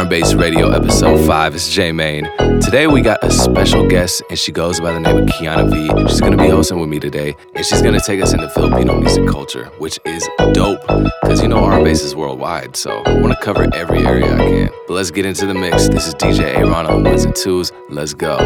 [0.00, 1.54] R&Bass Radio episode 5.
[1.54, 2.24] It's J Main.
[2.62, 6.08] Today we got a special guest and she goes by the name of Kiana V.
[6.08, 9.28] She's gonna be hosting with me today and she's gonna take us into Filipino music
[9.28, 10.80] culture, which is dope
[11.20, 14.70] because you know R&Bass is worldwide, so I wanna cover every area I can.
[14.88, 15.88] But let's get into the mix.
[15.88, 17.70] This is DJ Aaron on ones and twos.
[17.90, 18.38] Let's go.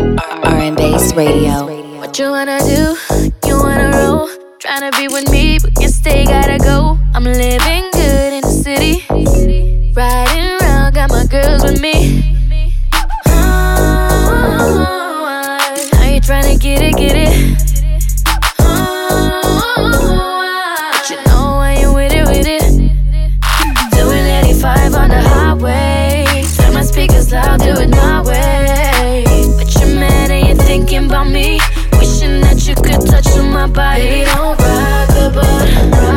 [0.42, 1.98] R&Bass Radio.
[2.00, 2.96] What you wanna do?
[3.46, 4.28] You wanna roll?
[4.58, 6.98] Tryna be with me, but you stay, gotta go.
[7.14, 9.04] I'm living good in the city.
[9.94, 10.63] Riding around,
[11.06, 12.32] got my girls with me.
[13.26, 14.40] Oh,
[15.92, 17.28] now you tryna get it, get it.
[18.60, 19.82] Oh,
[21.10, 22.62] you know with it, with it.
[23.92, 26.44] Doing 85 on the highway.
[26.56, 29.24] Turn my speakers loud, do it my way.
[29.58, 31.60] But you're mad and you're thinking about me.
[31.98, 34.02] Wishing that you could touch my body.
[34.02, 36.13] Baby, Don't rock the boat,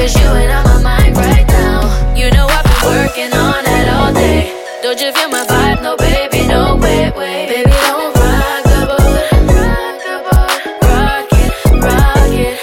[0.00, 2.14] Cause you ain't on my mind right now.
[2.16, 4.50] You know I've been working on it all day.
[4.82, 5.82] Don't you feel my vibe?
[5.82, 7.48] No, baby, no, wait, wait.
[7.50, 10.56] Baby, don't rock rock the boat.
[10.88, 11.52] Rock it,
[11.84, 12.58] rock it.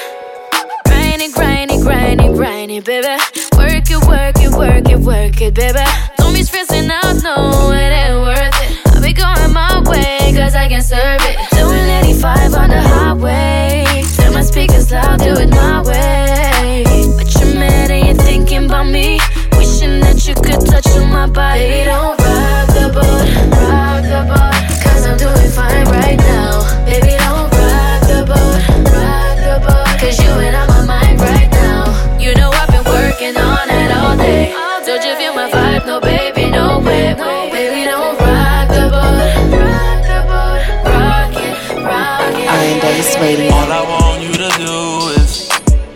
[0.86, 3.22] Grind it, grind it, grind it, grind it, baby.
[3.56, 5.87] Work it, work it, work it, work it, baby.
[21.28, 21.83] My body.
[21.83, 24.56] Don't rock the boat, rock the boat.
[24.83, 26.86] Cause I'm doing fine right now.
[26.86, 28.59] Baby, don't rock the boat,
[28.94, 30.00] rock the boat.
[30.00, 32.20] Cause you ain't on my right now.
[32.20, 34.53] You know I've been working on it all day.
[34.86, 35.86] Don't you feel my vibe?
[35.86, 37.52] No, baby, no way, wait.
[37.52, 40.61] Baby, don't rock the boat, rock the boat.
[40.86, 42.48] Rock it, rock it.
[42.48, 43.52] R&Bass Radio.
[43.53, 44.75] All I want you to do
[45.22, 45.50] is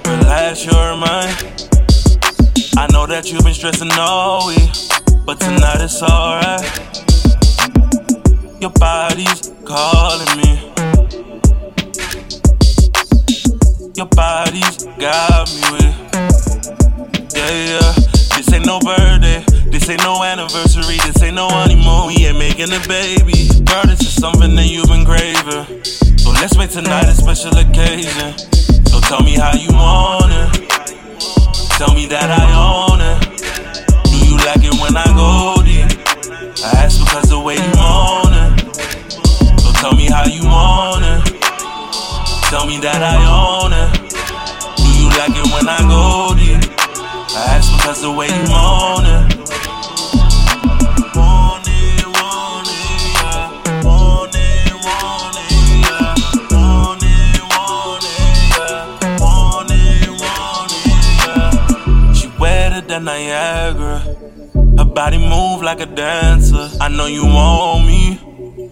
[0.06, 1.52] relax your mind.
[2.78, 4.81] I know that you've been stressing all week, but
[5.42, 6.62] tonight it's alright.
[8.62, 10.70] Your body's calling me.
[13.96, 15.98] Your body's got me with.
[17.34, 17.94] Yeah, yeah.
[18.38, 19.44] This ain't no birthday.
[19.72, 20.98] This ain't no anniversary.
[21.06, 22.08] This ain't no honeymoon.
[22.08, 23.50] We ain't making a baby.
[23.66, 25.84] Girl, this is something that you've been craving.
[26.18, 28.38] So let's make tonight a special occasion.
[28.86, 30.70] So tell me how you want it.
[31.78, 33.31] Tell me that I own it.
[34.46, 35.86] Like it when I go deep?
[36.66, 38.76] I ask because the way you own it.
[39.62, 41.42] So tell me how you want it.
[42.50, 44.12] Tell me that I own it.
[44.78, 46.58] Do you like it when I go deep?
[47.38, 49.71] I ask because the way you own it.
[63.04, 64.00] Niagara.
[64.78, 66.70] Her body move like a dancer.
[66.80, 68.20] I know you want me.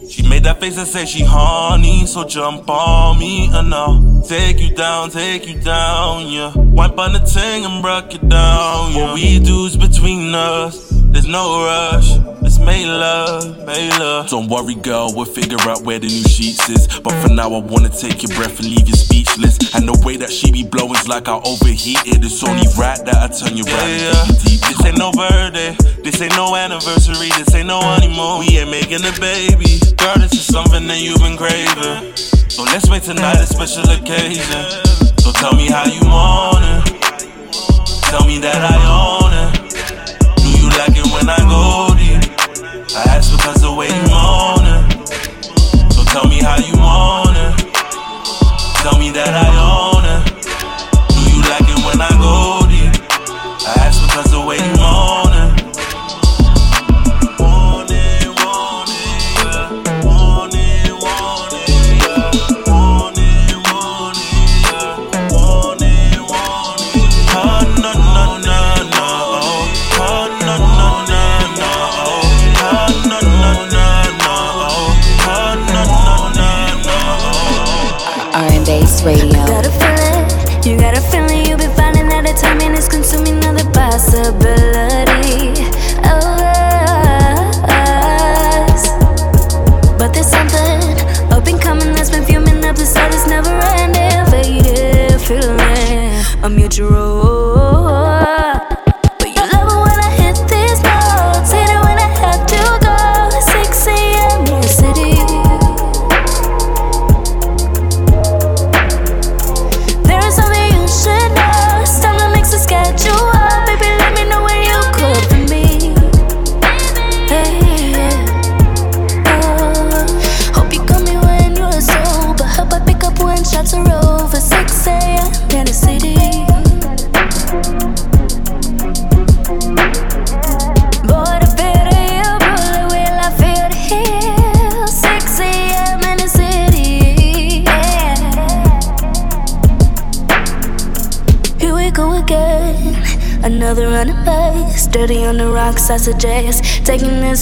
[0.09, 4.23] She made that face and said she horny, so jump on me uh, and I'll
[4.23, 6.51] take you down, take you down, yeah.
[6.55, 9.05] Wipe on the ting and break it down, yeah.
[9.05, 12.17] What we do's between us, there's no rush.
[12.41, 14.29] Let's make love, make love.
[14.29, 16.87] Don't worry, girl, we'll figure out where the new sheets is.
[16.99, 19.73] But for now, I wanna take your breath and leave you speechless.
[19.75, 22.23] And the way that she be blowing's like I overheated.
[22.23, 24.61] It's only right that I turn you right Yeah, deep.
[24.61, 28.45] This ain't no birthday, this ain't no anniversary, this ain't no honeymoon.
[28.45, 29.81] We ain't making a baby.
[29.97, 32.15] Girl, this is something that you've been craving.
[32.49, 34.63] So let's make tonight a special occasion.
[35.19, 37.01] So tell me how you want it.
[38.09, 39.58] Tell me that I own it.
[40.81, 42.23] It when I go deep?
[42.95, 45.93] I ask because the way you own it.
[45.93, 47.75] So tell me how you want it.
[48.81, 50.23] Tell me that I own it.
[51.11, 52.95] Do you like it when I go deep?
[53.67, 55.18] I ask because the way you own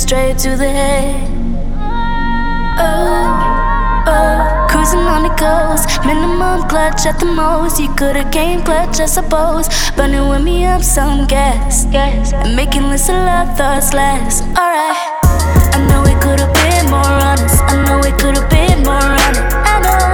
[0.07, 1.29] straight to the head.
[2.79, 7.77] Oh, oh, cruising on the coast, minimum clutch at the most.
[7.77, 9.67] You could've came clutch, I suppose.
[9.97, 14.43] Burning with me up some gas, gas, and making less love thoughts last.
[14.55, 14.95] Alright,
[15.75, 17.59] I know it could've been more honest.
[17.67, 19.41] I know it could've been more honest.
[19.43, 20.06] I know,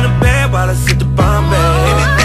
[0.00, 2.21] the bed while I sit the bomb Bombay.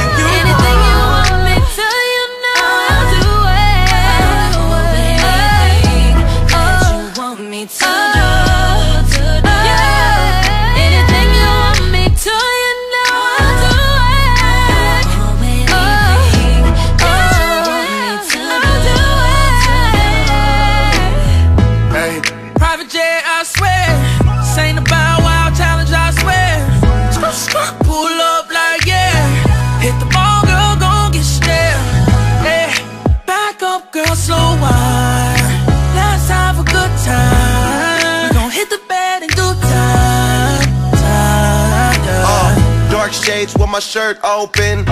[43.27, 44.87] Shades with my shirt open.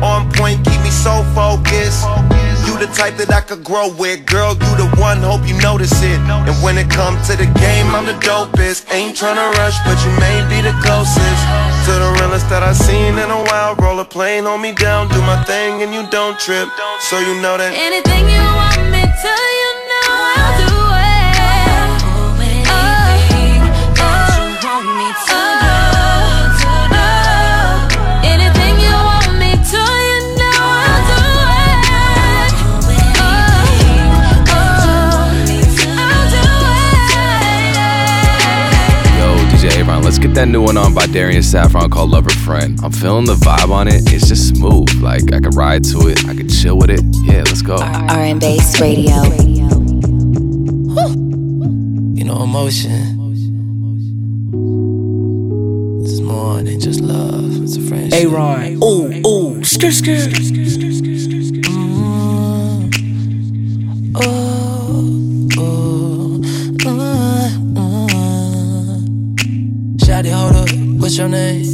[0.00, 2.08] On point, keep me so focused.
[2.64, 4.24] You the type that I could grow with.
[4.24, 6.16] Girl, you the one, hope you notice it.
[6.48, 8.88] And when it comes to the game, I'm the dopest.
[8.96, 11.42] Ain't tryna rush, but you may be the closest.
[11.84, 13.76] To the realest that I've seen in a while.
[13.76, 16.72] Roll a plane, hold me down, do my thing, and you don't trip.
[17.12, 17.76] So you know that.
[17.76, 21.36] Anything you want me to, you know I'll do it.
[22.24, 25.55] Anything that oh, oh, you want me to oh.
[40.26, 42.78] DJ get that new one on by Darian Saffron called Lover Friend.
[42.82, 44.12] I'm feeling the vibe on it.
[44.12, 44.92] It's just smooth.
[45.00, 47.00] Like I could ride to it, I could chill with it.
[47.24, 47.76] Yeah, let's go.
[47.76, 49.22] R&Bass Radio.
[52.14, 53.14] You know, emotion.
[56.02, 57.62] It's more than just love.
[57.62, 58.24] It's a friendship.
[58.24, 58.82] A Ron.
[58.82, 60.26] Ooh, ooh, skr skr.
[64.16, 64.55] Shawty,
[70.98, 71.64] what's your name?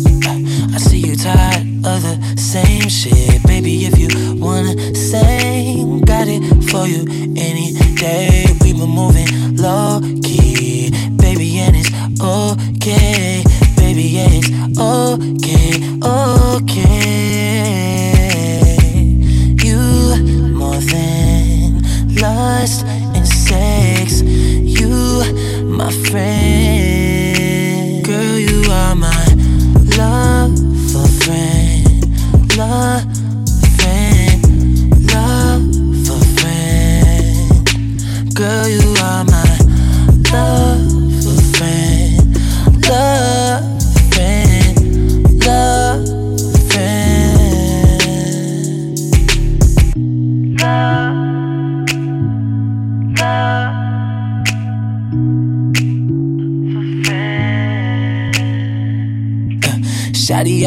[0.74, 3.42] I see you tired of the same shit.
[3.46, 4.08] Baby, if you
[4.40, 7.02] wanna sing, got it for you
[7.36, 8.46] any day.
[8.60, 13.44] We been moving low key, baby, and it's okay.
[13.76, 16.41] Baby, yeah, it's okay, okay.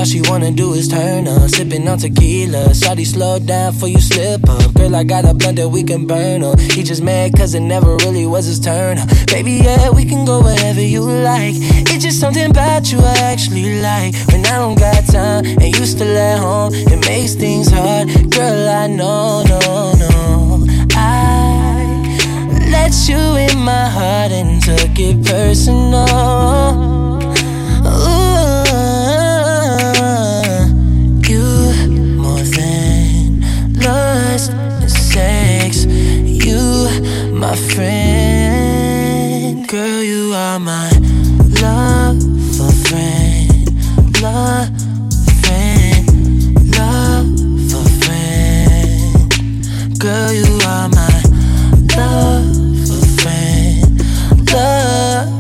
[0.06, 1.50] all she wanna do is turn up.
[1.50, 2.70] Sipping on tequila.
[2.74, 4.74] Shawty, slow down for you slip up.
[4.76, 6.60] Girl, I got a blunt that we can burn up.
[6.60, 8.98] He just mad cause it never really was his turn.
[9.00, 9.10] Up.
[9.28, 11.56] Baby, yeah, we can go wherever you like.
[11.92, 14.14] It's just something about you I actually like.
[14.32, 18.08] When I don't got time and you still at home, it makes things hard.
[18.32, 20.66] Girl, I know, no, no.
[20.92, 26.85] I let you in my heart and took it personal.
[37.48, 39.28] my friend.
[39.68, 40.90] Girl, you are my
[41.62, 42.20] love
[42.58, 43.70] for friend.
[44.20, 44.70] Love
[45.44, 46.06] friend.
[46.75, 47.28] Love
[47.70, 49.30] for friend.
[50.00, 51.22] Girl, you are my
[51.96, 52.46] love
[52.88, 54.02] for friend.
[54.52, 55.36] Love.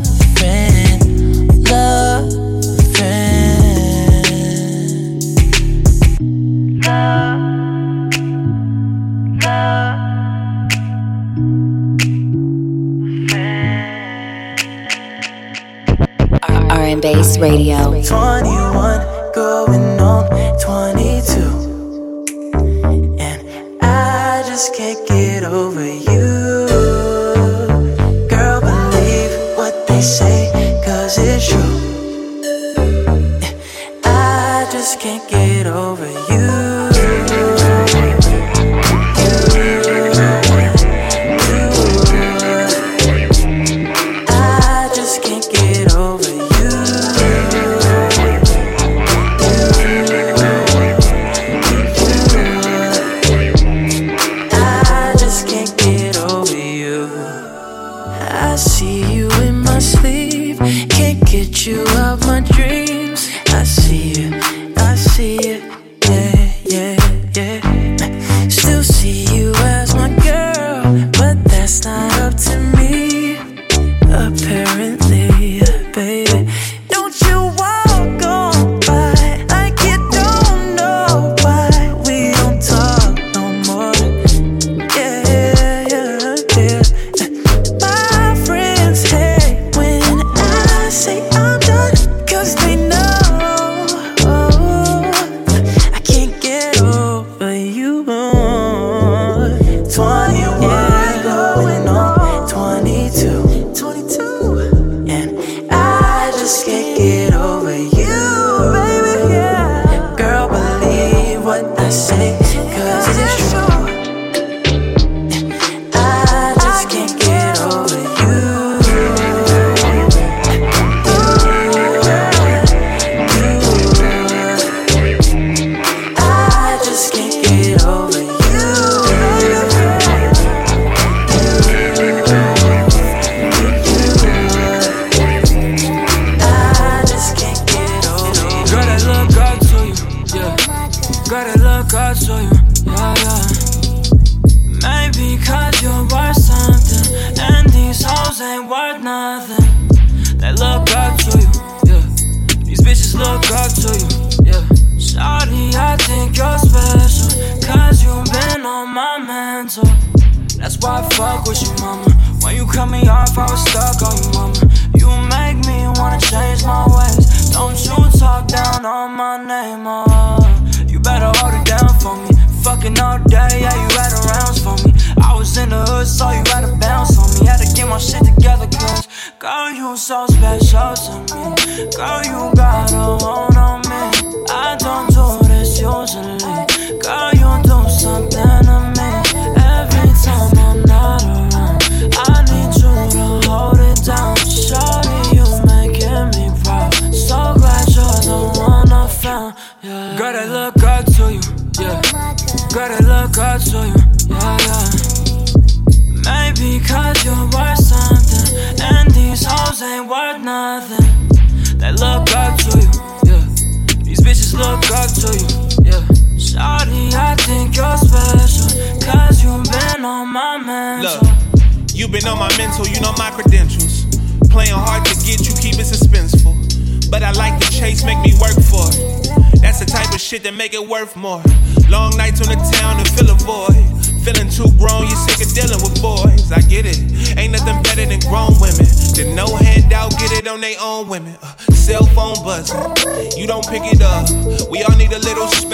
[6.85, 7.54] love.
[17.05, 18.01] Bass Radio.
[18.01, 19.14] 21.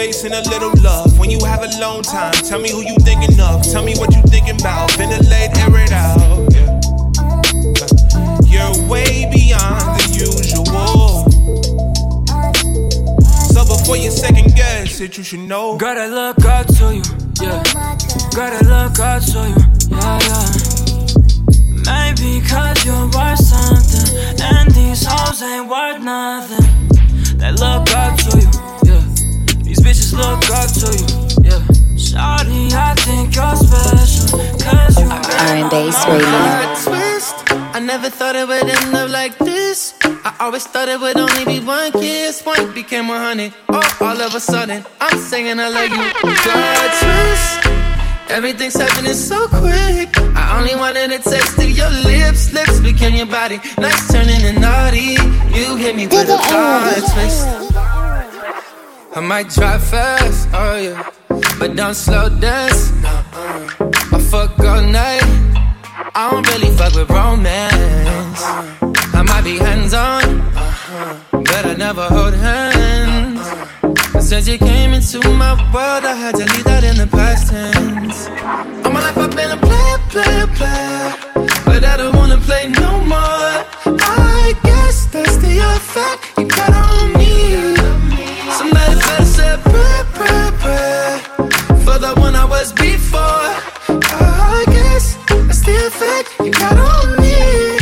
[0.01, 1.19] Space and a little love.
[1.19, 3.61] When you have a alone time, tell me who you thinking of.
[3.63, 4.91] Tell me what you thinking about.
[4.93, 6.49] Ventilate, air it out.
[8.49, 11.29] You're way beyond the usual.
[13.53, 15.77] So before you second guess it, you should know.
[15.77, 17.03] Gotta look up to you,
[17.41, 17.61] yeah.
[18.33, 20.47] Gotta look up to you, yeah, yeah.
[21.85, 24.07] Maybe cause you're worth something,
[24.41, 26.65] and these hoes ain't worth nothing.
[27.37, 28.90] They look up to you,
[29.83, 31.59] bitches look up to you, yeah.
[31.97, 36.61] Shawty, I think you're special, cause you R&Bass Radio.
[37.73, 39.93] I never thought it would end up like this.
[40.03, 42.43] I always thought it would only be one kiss.
[42.45, 43.53] One became a hundred.
[43.69, 46.11] Oh, all of a sudden, I'm singing I love you.
[46.45, 47.71] God twist.
[48.29, 50.09] Everything's happening so quick.
[50.35, 52.53] I only wanted a taste of your lips.
[52.53, 53.59] Lips became your body.
[53.77, 55.15] Nice turning and naughty.
[55.57, 57.70] You hit me with a God twist.
[59.13, 61.09] I might drive fast, oh yeah.
[61.59, 62.93] But don't slow dance.
[63.03, 63.91] Uh.
[64.13, 65.21] I fuck all night.
[66.15, 68.41] I don't really fuck with romance.
[69.13, 71.17] I might be hands on, uh-huh.
[71.31, 73.45] but I never hold hands.
[74.25, 78.27] Since you came into my world, I had to leave that in the past tense.
[78.85, 83.01] All my life I've been a player, player, player, but I don't wanna play no
[83.01, 83.65] more.
[83.99, 87.80] I guess that's the effect you got on me.
[91.83, 93.19] For the one I was before.
[93.19, 97.77] I guess that's the effect you got on me.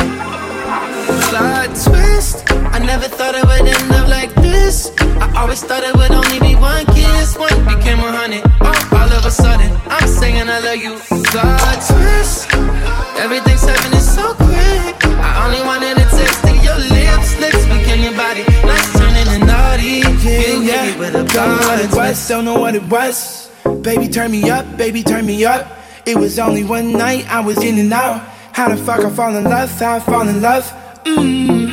[1.84, 2.44] Twist.
[2.74, 4.92] I never thought it would end up like this.
[5.00, 7.38] I always thought it would only be one kiss.
[7.38, 8.42] One became a hundred.
[8.62, 10.98] Oh, all of a sudden, I'm singing I love you.
[11.06, 12.50] Twist.
[13.22, 14.98] Everything's happening so quick.
[15.22, 17.38] I only wanted a taste of your lips.
[17.40, 18.44] Lips became your body.
[18.66, 19.09] Nice turning
[19.80, 20.28] and naughty.
[20.28, 23.52] You hit me with a Don't know what it was, don't know what it was.
[23.82, 25.80] Baby, turn me up, baby, turn me up.
[26.06, 28.22] It was only one night, I was in and out.
[28.54, 30.66] How the fuck I fall in love, how I fall in love.
[31.06, 31.70] Mmm,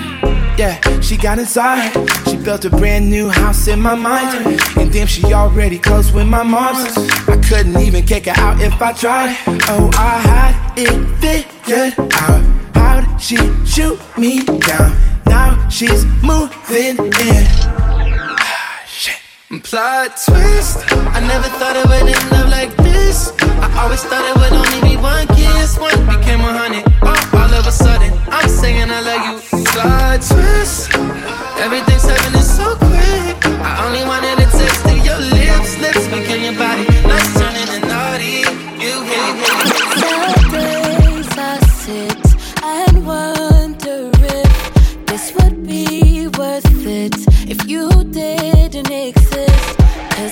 [0.59, 1.93] yeah, she got inside.
[2.29, 4.59] She built a brand new house in my mind.
[4.77, 6.97] And damn, she already close with my mom's.
[7.29, 9.37] I couldn't even kick her out if I tried.
[9.69, 12.43] Oh, I had it figured out.
[12.75, 14.97] How did she shoot me down?
[15.27, 17.96] Now she's moving in.
[19.47, 20.83] Plot twist.
[21.15, 23.31] I never thought it would end up like this.
[23.63, 25.79] I always thought it would only be one kiss.
[25.79, 26.83] One became a hundred.
[27.07, 29.63] Oh, all of a sudden, I'm singing I love you.
[29.71, 30.91] Plot twist.
[31.63, 33.39] Everything's happening so quick.
[33.63, 35.79] I only wanted a taste of your lips.
[35.79, 36.11] Lips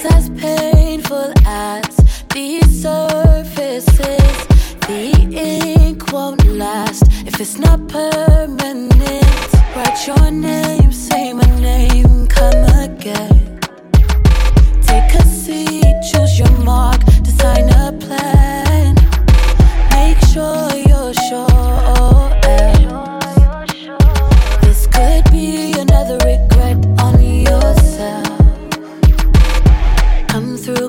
[0.06, 1.96] as painful as
[2.32, 4.46] these surfaces,
[4.88, 8.92] the ink won't last if it's not permanent.
[9.74, 13.58] Write your name, say my name, come again.
[14.82, 18.94] Take a seat, choose your mark, design a plan.
[19.90, 21.83] Make sure you're sure.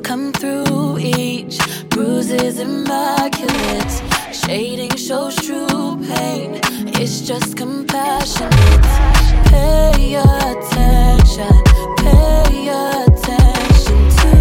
[0.05, 0.99] Come through.
[0.99, 1.57] Each
[1.89, 3.91] bruise is immaculate.
[4.31, 6.61] Shading shows true pain.
[7.01, 8.85] It's just compassionate.
[9.49, 11.57] Pay attention,
[11.97, 14.31] pay attention to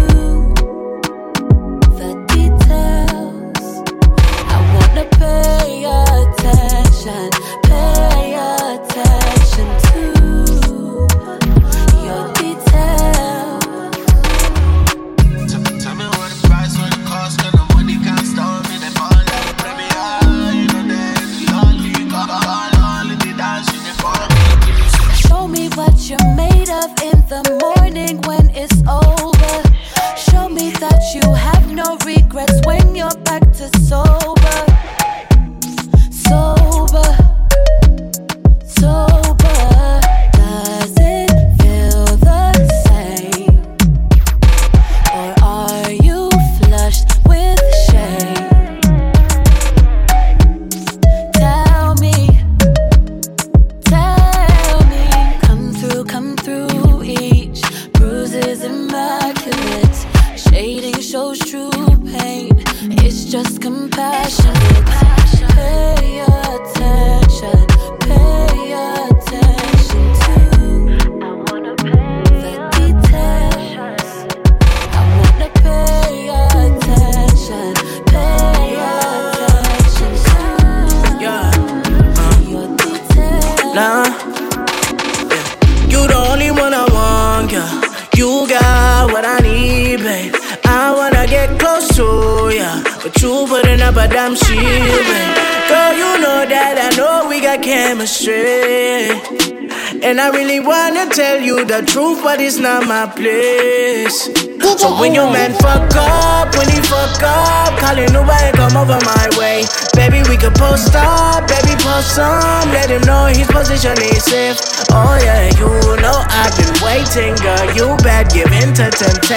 [1.97, 3.65] the details.
[4.53, 7.31] I wanna pay attention,
[7.63, 9.24] pay attention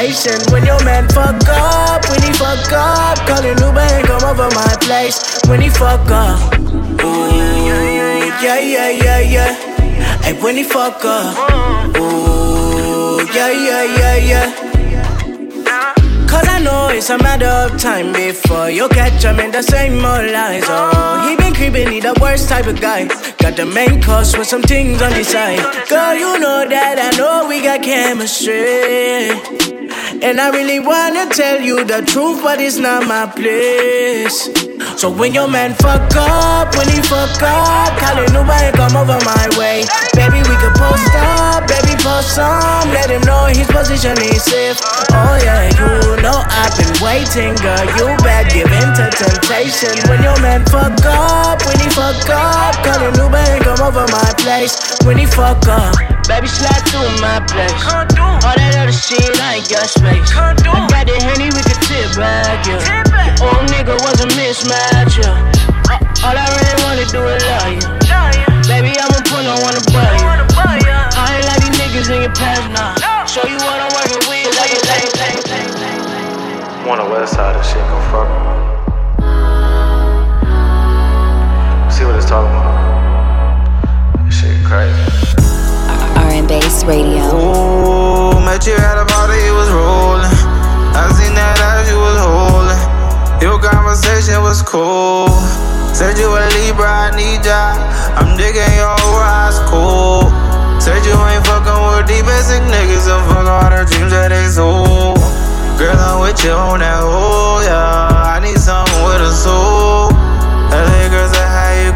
[0.09, 0.53] temptation.
[0.53, 4.77] When your man fuck up, when he fuck up, calling Uber and come over my
[4.81, 5.40] place.
[5.47, 6.59] When he fuck up,
[7.05, 7.66] ooh,
[8.42, 9.55] yeah, yeah, yeah, yeah.
[10.23, 14.64] Hey, when he fuck up, ooh, yeah, yeah, yeah, yeah.
[16.29, 19.94] Cause I know it's a matter of time before you catch him in the same
[19.94, 20.64] old lies.
[20.66, 23.07] Oh, he been creeping, he the worst type of guy.
[23.38, 25.88] Got the main course with some things on the side.
[25.88, 29.67] Girl, you know that I know we got chemistry.
[30.20, 34.50] And I really wanna tell you the truth, but it's not my place.
[34.98, 39.14] So when your man fuck up, when he fuck up, call it nobody come over
[39.22, 39.87] my way.
[40.18, 44.83] Baby, we can post up, baby, post some, let him know his position is safe.
[45.14, 47.87] Oh yeah, you know I've been waiting, girl.
[47.94, 49.94] You bad, give in to temptation.
[50.11, 54.35] When your man fuck up, when he fuck up, call it nobody come over my
[54.42, 54.97] place.
[55.09, 55.97] When he fuck up,
[56.29, 57.73] baby, slide through my place.
[57.88, 58.05] All
[58.44, 60.29] that other shit, I ain't got space.
[60.37, 62.77] I got the henny, we can tip back, yeah.
[63.40, 65.33] Your old nigga was a mismatch, yeah.
[66.21, 67.88] All I really wanna do is love you.
[68.68, 70.29] Baby, I'ma pull on one to buy you.
[70.29, 72.92] I ain't like these niggas in your past, nah.
[73.25, 76.85] Show you what I'm working with, like it, like it, like it, like it.
[76.85, 78.53] On the west side, this shit gon' fuck me.
[81.88, 82.77] See what it's talking about.
[84.68, 85.48] This shit crazy.
[86.16, 87.24] R&B Radio.
[87.33, 90.28] Ooh, met you at a party, you was rolling.
[90.92, 92.83] I seen that as you was holding.
[93.40, 95.28] Your conversation was cool.
[95.94, 97.81] Said you a Libra, I need ya.
[98.16, 98.92] I'm digging your
[99.24, 100.28] eyes cool.
[100.81, 104.48] Said you ain't fucking with these basic niggas and fuck all the dreams that they
[104.48, 105.16] sold.
[105.78, 108.37] Girl, I'm with you on that hole, yeah.
[108.37, 110.12] I need something with a soul.
[110.68, 111.38] LA girls that how you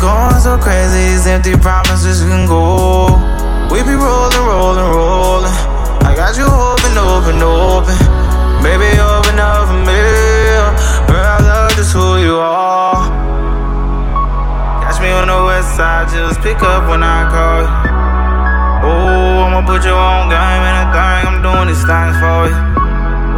[0.02, 1.14] going so crazy.
[1.14, 3.06] These empty promises can go.
[3.70, 5.56] We be rolling, rolling, rolling.
[6.02, 7.96] I got you open, open, open.
[8.66, 10.02] Baby, open up for me.
[11.06, 12.98] Girl, I love just who you are.
[14.82, 17.70] Catch me on the west side, just pick up when I call you.
[18.82, 21.22] Oh, I'ma put you on game and a thing.
[21.30, 22.58] I'm doing these things for you.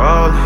[0.00, 0.40] Roll it.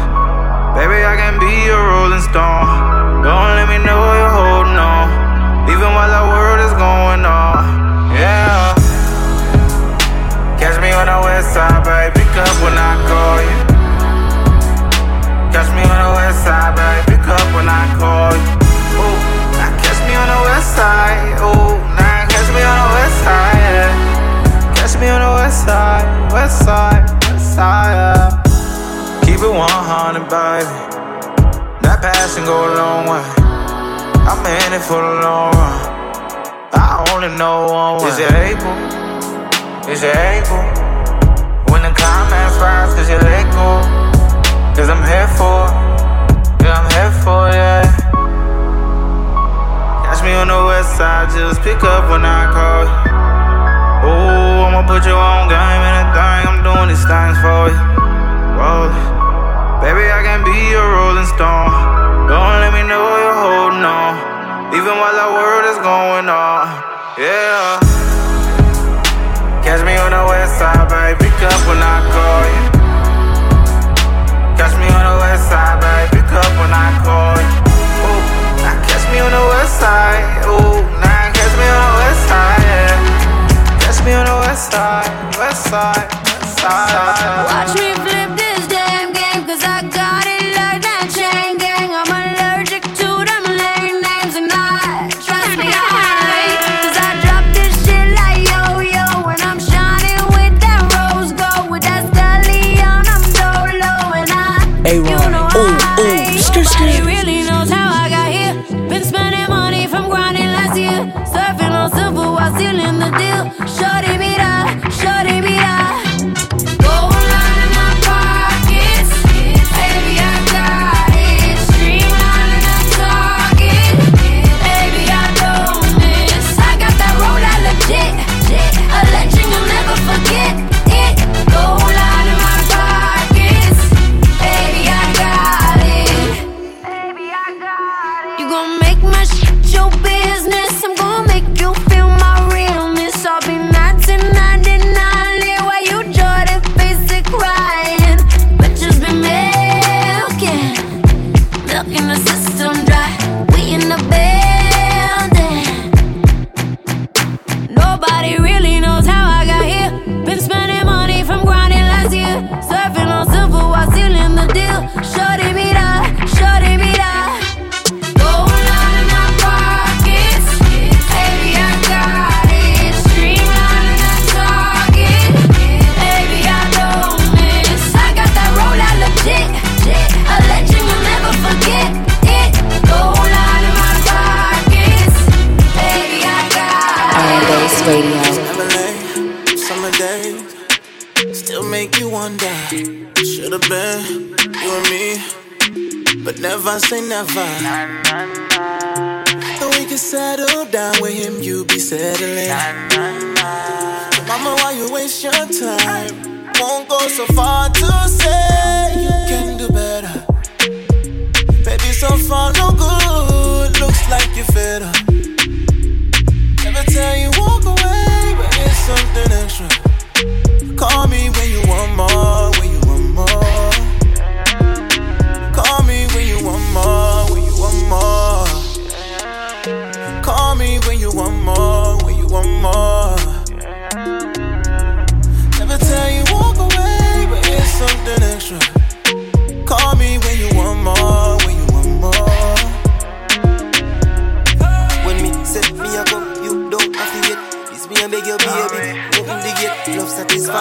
[0.75, 3.23] Baby, I can be a rolling stone.
[3.23, 5.28] Don't let me know you're holding on.
[5.71, 7.78] Even while the world is going on.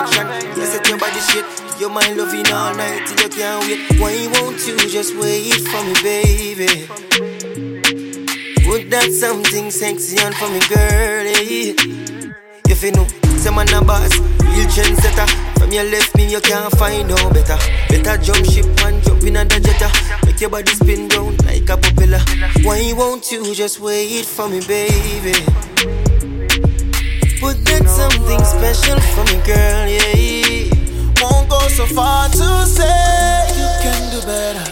[0.06, 0.60] Satisfaction.
[0.60, 1.46] You set your body shit,
[1.80, 4.00] your mind loving all night till you can't wait.
[4.00, 6.88] Why won't you just wait for me, baby?
[8.68, 11.72] Would that something sexy on for me, girlie.
[11.72, 12.34] Eh?
[12.70, 13.08] If you know,
[13.38, 15.28] say man a boss, real trendsetter.
[15.58, 17.58] From your left me, you can't find no better.
[17.90, 19.90] Better jump ship and jump in under jetta.
[20.26, 22.22] Make your body spin round like a propeller.
[22.64, 25.97] Why won't you just wait for me, baby?
[27.48, 30.68] Put that something special for me, girl, yeah.
[31.24, 34.68] Won't go so far to say you can do better.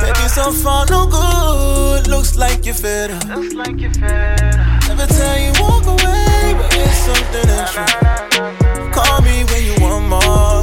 [0.00, 2.08] Baby, so far no good.
[2.08, 3.26] Looks like you're fed up.
[3.28, 7.84] Never tell you walk away, but it's something extra.
[8.96, 10.55] Call me when you want more,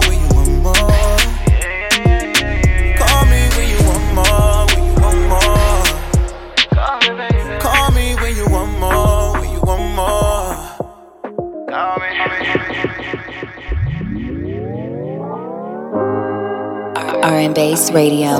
[17.33, 18.31] R&B Bass Radio.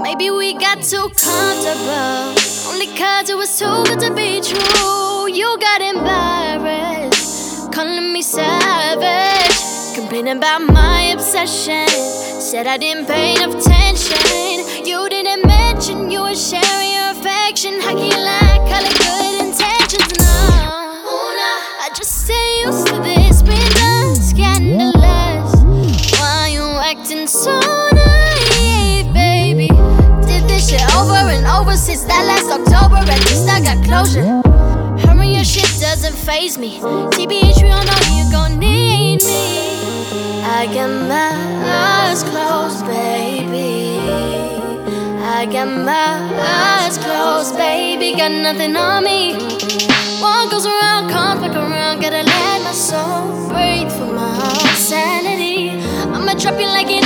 [0.00, 2.38] Maybe we got too comfortable.
[2.70, 5.26] Only cause it was too good to be true.
[5.26, 9.56] You got embarrassed, calling me savage.
[9.96, 11.88] Complaining about my obsession.
[11.88, 14.86] Said I didn't pay enough attention.
[14.86, 17.80] You didn't mention you were sharing your affection.
[17.80, 17.96] How
[18.68, 19.19] can it good
[31.80, 33.00] since that last October.
[33.10, 34.42] At least I got closure.
[35.06, 36.78] Hurry your shit doesn't faze me.
[36.78, 39.80] TBH, we all know you gon' need me.
[40.44, 41.32] I got my
[41.64, 43.96] eyes closed, baby.
[45.24, 48.14] I got my eyes closed, baby.
[48.14, 49.34] Got nothing on me.
[50.20, 52.00] What goes around comes back around.
[52.00, 54.36] Gotta let my soul breathe for my
[54.76, 55.80] sanity.
[56.12, 56.99] I'ma drop you like it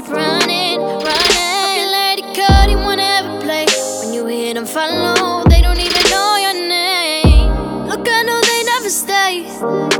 [0.00, 1.04] keep running, running.
[1.04, 3.66] Popularity code, won't ever play.
[4.00, 7.86] When you hear them follow, they don't even know your name.
[7.86, 9.42] Look, I know they never stay.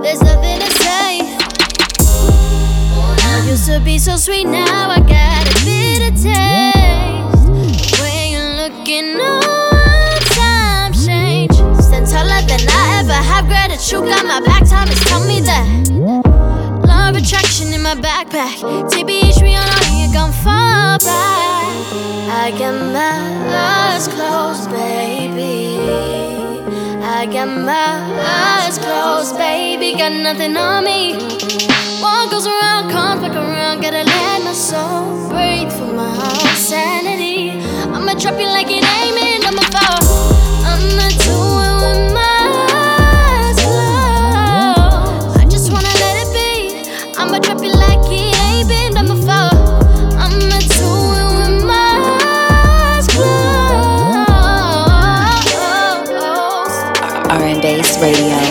[0.03, 1.21] There's nothing to say.
[3.33, 7.49] I used to be so sweet, now I got a bitter taste.
[8.01, 11.55] When you're looking on, time change.
[11.83, 13.47] Stand taller than I ever have.
[13.49, 14.61] Gratitude got my back.
[14.71, 16.30] Has told me that.
[17.20, 18.56] Attraction in my backpack.
[18.88, 21.68] TBH, know you gon' fall back.
[22.33, 23.12] I got my
[23.52, 25.76] eyes closed, baby.
[27.04, 29.98] I got my eyes closed, baby.
[29.98, 31.12] Got nothing on me.
[32.00, 33.83] What goes around comes back around.
[33.83, 36.16] Gotta let my soul breathe for my
[36.56, 37.61] sanity.
[37.92, 39.44] I'ma drop you like it meant.
[39.46, 40.00] I'ma fall.
[40.64, 41.37] I'ma do
[41.68, 42.10] it with
[58.01, 58.50] Radio.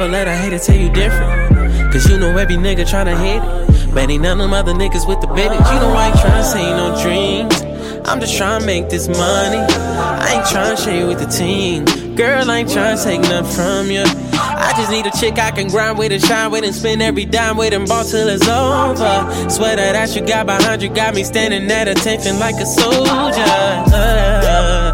[0.00, 1.92] Never let a hater tell you different.
[1.92, 3.94] Cause you know every nigga tryna hit it.
[3.94, 5.58] Man, ain't none of them other niggas with the business.
[5.70, 7.60] You know I ain't tryna say no dreams.
[8.08, 9.58] I'm just tryna make this money.
[9.58, 11.84] I ain't tryna share with the team.
[12.16, 14.04] Girl, I ain't tryna take nothing from you.
[14.32, 17.26] I just need a chick I can grind with and shine with and spend every
[17.26, 19.50] dime with and ball till it's over.
[19.50, 23.44] Swear that you got behind you got me standing at attention like a soldier.
[23.92, 24.92] Uh,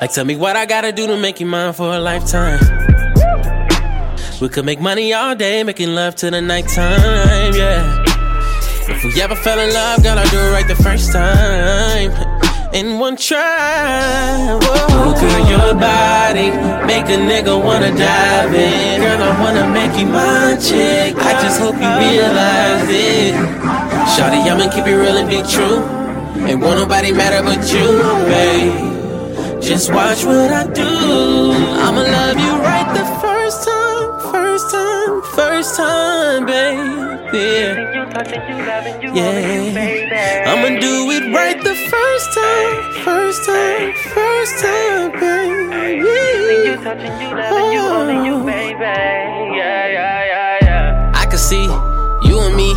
[0.00, 2.77] like, tell me what I gotta do to make you mine for a lifetime.
[4.40, 8.04] We could make money all day, making love till the nighttime, yeah.
[8.86, 12.12] If we ever fell in love, I'll do it right the first time.
[12.72, 15.14] In one try, whoa.
[15.18, 16.50] Girl, your body
[16.86, 19.00] make a nigga wanna dive in.
[19.00, 21.16] Girl, I wanna make you my chick.
[21.18, 23.34] I just hope you realize it.
[24.14, 25.82] Shawty, I'ma keep it real and be true.
[26.46, 27.88] Ain't want nobody matter but you,
[28.30, 28.98] babe.
[29.60, 31.52] Just watch what I do.
[31.84, 32.77] I'ma love you right
[36.48, 37.08] babe.
[39.14, 40.50] Yeah.
[40.50, 46.08] I'ma do it right the first time, first time, first time, baby.
[47.50, 47.68] Oh.
[51.14, 51.64] I can see
[52.28, 52.74] you and me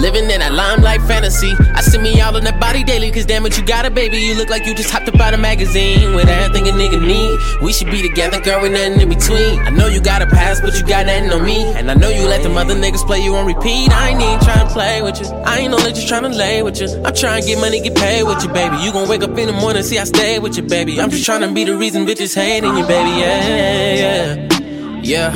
[0.00, 1.52] Living in that limelight fantasy.
[1.80, 4.18] I see me all in that body daily, cause damn it, you got a baby.
[4.18, 7.40] You look like you just hopped up out a magazine with everything a nigga need.
[7.62, 9.58] We should be together, girl, with nothing in between.
[9.60, 11.64] I know you got a past, but you got nothing on me.
[11.72, 13.90] And I know you let them other niggas play you on repeat.
[13.92, 15.28] I ain't even trying to play with you.
[15.28, 16.88] I ain't only just trying to lay with you.
[17.02, 18.76] I'm trying to get money, get paid with you, baby.
[18.84, 21.00] You gon' wake up in the morning, see I stay with you, baby.
[21.00, 23.08] I'm just trying to be the reason bitches hating you, baby.
[23.20, 25.34] Yeah, yeah, yeah.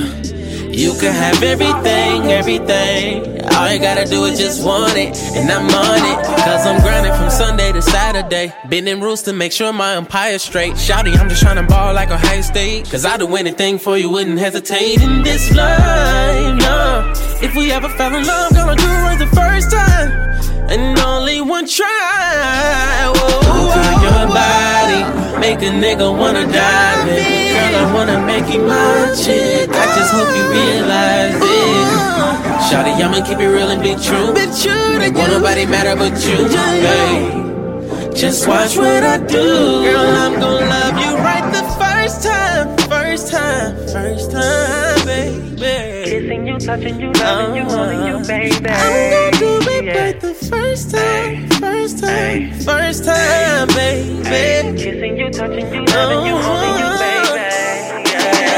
[0.68, 3.33] You can have everything, everything.
[3.56, 6.26] All you gotta do is just want it, and I'm on it.
[6.44, 8.52] Cause I'm grinding from Sunday to Saturday.
[8.68, 10.74] Bending rules to make sure my empire's straight.
[10.74, 12.90] Shouty, I'm just trying to ball like a high state.
[12.90, 16.58] Cause I'd do anything for you, wouldn't hesitate in this life.
[16.58, 16.66] No.
[16.66, 20.10] Uh, if we ever fell in love, gonna do it right the first time.
[20.70, 23.12] And only one try.
[23.14, 25.00] Whoa, Girl, your body
[25.40, 27.54] make a nigga wanna dive in.
[27.54, 29.70] Girl, I wanna make you my chick.
[29.70, 32.14] I just hope you realize it.
[32.66, 34.32] Shawty, I'ma keep it real and be true.
[35.04, 38.14] Ain't want nobody matter but you, babe.
[38.14, 39.82] Just watch what I do.
[39.84, 42.76] Girl, I'm gonna love you right the first time.
[42.88, 45.56] First time, first time, baby.
[46.10, 48.26] Kissing you, touching you, loving you, holding you, uh-huh.
[48.26, 48.68] baby.
[48.68, 54.78] I'm gonna do it right the first time, first time, first time, baby.
[54.78, 57.40] Kissing you, touching you, loving you, oh, holding you, baby.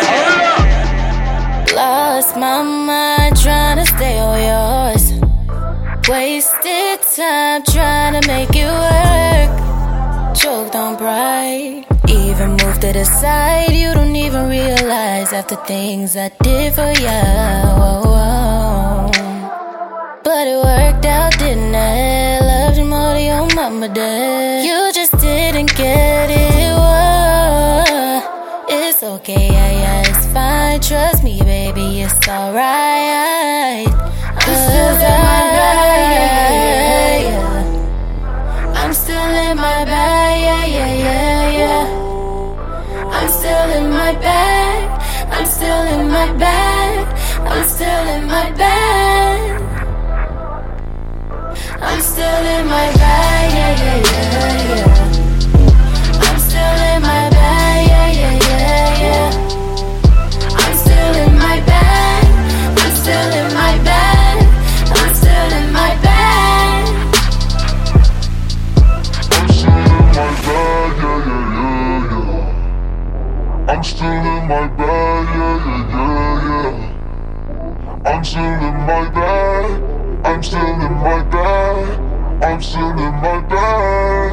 [0.08, 0.28] Oh,
[1.72, 1.76] oh.
[1.76, 5.12] Lost my mind trying to stay on yours.
[6.08, 9.50] Wasted time trying to make it work.
[10.36, 11.84] Choked on pride.
[12.08, 13.72] Even moved to the side.
[13.72, 18.16] You don't even realize after things I did for you.
[20.22, 22.42] But it worked out, didn't it?
[22.42, 24.64] Loved you more than your mama did.
[24.64, 26.74] You just didn't get it.
[26.74, 27.86] Whoa.
[28.68, 30.80] It's okay, yeah, yeah, it's fine.
[30.80, 33.86] Trust me, baby, it's alright.
[34.42, 37.22] I'm still in my bag.
[37.30, 37.62] yeah.
[38.80, 41.86] I'm still in my bag, yeah, yeah, yeah, yeah.
[43.16, 44.82] I'm still in my bag.
[45.30, 46.96] I'm still in my bag.
[47.52, 49.05] I'm still in my bag.
[51.78, 54.94] I'm still in my bag, yeah, yeah, yeah, yeah.
[56.24, 59.30] I'm still in my bag, yeah, yeah, yeah, yeah.
[60.56, 62.24] I'm still in my bag.
[62.78, 64.36] I'm still in my bag.
[64.96, 66.86] I'm still in my bag.
[69.32, 73.72] I'm still in my bag, yeah, yeah, yeah, yeah.
[73.72, 75.26] I'm still in my bag.
[75.36, 76.72] Yeah, yeah, yeah,
[78.04, 78.10] yeah.
[78.10, 79.95] I'm still in my bag.
[80.26, 82.42] I'm still in my bag.
[82.42, 84.32] I'm still in my bag.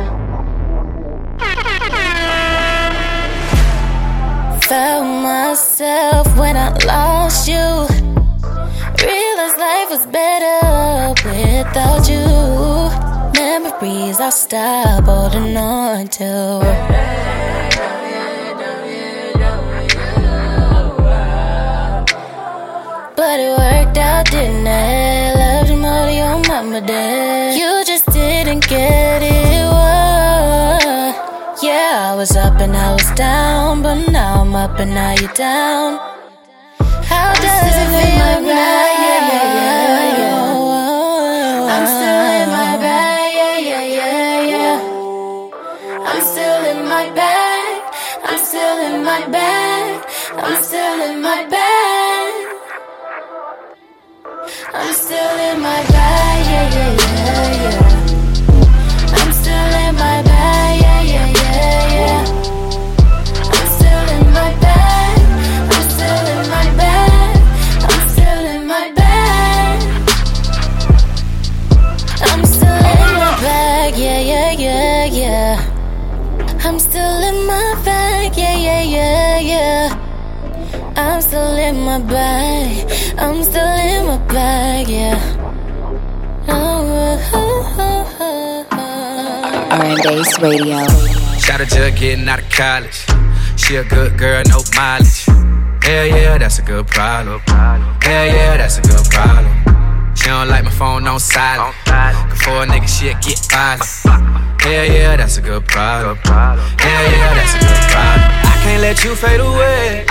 [4.63, 7.85] Found myself when I lost you.
[9.05, 12.25] Realized life was better without you.
[13.39, 17.03] Memories I'll stop holding on to.
[23.15, 23.97] But it worked
[26.81, 27.57] day.
[27.57, 29.65] You just didn't get it.
[29.73, 31.15] What?
[31.63, 35.33] Yeah, I was up and I was down, but now I'm up and now you're
[35.33, 35.97] down.
[37.09, 38.45] How does it feel right?
[38.45, 40.53] Yeah, yeah, yeah, yeah.
[41.73, 43.33] I'm still in my bag.
[43.39, 44.77] Yeah, yeah, yeah, yeah.
[46.05, 47.81] I'm still in my bag.
[48.25, 49.17] I'm still in my.
[49.17, 49.81] Yeah, yeah, yeah,
[50.13, 50.29] yeah.
[50.37, 50.53] I'm still in bag.
[50.53, 50.53] I'm still in bag.
[50.53, 52.33] I'm still in my bag.
[54.73, 56.22] I'm still in my bag.
[72.33, 73.95] I'm still in my bag.
[73.95, 75.57] Yeah, yeah, yeah, yeah.
[76.65, 78.35] I'm still in my bag.
[78.35, 79.93] Yeah, yeah, yeah, yeah.
[80.95, 82.89] I'm still in my bag.
[83.19, 84.87] I'm still in my bag.
[84.87, 85.32] Yeah.
[89.73, 90.87] R&Bass Radio.
[91.39, 93.05] Shout out to getting out of college.
[93.57, 95.25] She a good girl, no mileage.
[95.83, 97.39] Hell yeah, that's a good problem.
[97.41, 99.53] Hell yeah, that's a good problem.
[100.15, 101.75] She don't like my phone on silent.
[102.43, 104.61] For a nigga, she'll get violent.
[104.61, 106.17] Hell yeah, that's a good problem.
[106.23, 106.57] Hell
[107.11, 108.29] yeah, that's a good problem.
[108.45, 110.05] I can't let you fade away.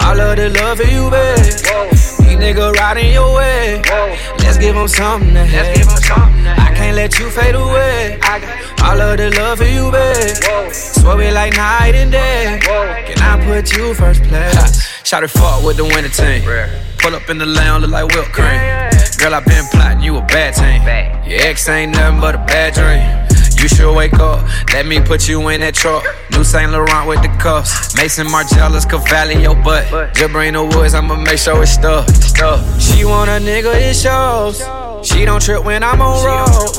[0.00, 2.19] All of the love for you, babe.
[2.40, 3.82] Niggas riding your way.
[4.38, 5.86] Let's give them something to hate.
[5.86, 8.18] I can't let you fade away.
[8.22, 10.72] I got all of the love for you, babe.
[10.72, 12.58] Swear we like night and day.
[12.62, 14.88] Can I put you first place?
[15.04, 16.42] Shout it fuck with the winter team.
[16.98, 18.60] Pull up in the lounge, look like whipped cream.
[19.18, 20.82] Girl, I been plotting, you a bad team.
[21.30, 23.29] Your ex ain't nothing but a bad dream.
[23.60, 26.02] You should wake up, let me put you in that truck.
[26.30, 27.94] New Saint Laurent with the cuffs.
[27.94, 29.84] Maison Margiela's Cavalli your butt.
[30.14, 32.08] The woods, I'ma make sure it's stuff.
[32.08, 32.80] stuff.
[32.80, 34.64] She want a nigga, it shows.
[35.06, 36.74] She don't trip when I'm on road.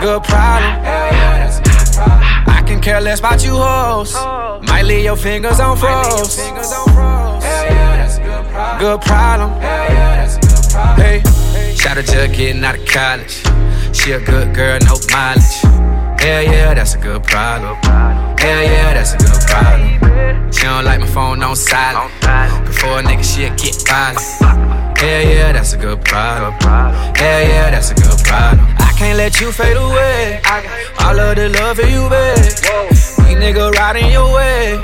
[0.00, 0.72] Good problem.
[0.84, 2.56] Hell yeah, that's my problem.
[2.56, 4.14] I can care less about you hoes.
[4.66, 6.36] Might leave your fingers on froze.
[8.78, 9.50] Good problem.
[10.96, 11.22] Hey,
[11.76, 13.42] shout out to getting out of college.
[14.10, 15.60] A good girl, no mileage.
[16.20, 17.76] Hell yeah, that's a good problem.
[17.76, 20.52] Hell yeah, that's a good problem.
[20.52, 22.10] She don't like my phone on silent.
[22.66, 24.98] Before a nigga, she'll get violent.
[24.98, 26.52] Hell yeah, that's a good problem.
[27.14, 28.89] Hell yeah, that's a good problem.
[29.00, 30.42] I can't let you fade away.
[30.44, 32.36] I got all of the love for you, babe.
[32.36, 34.78] These niggas riding your way.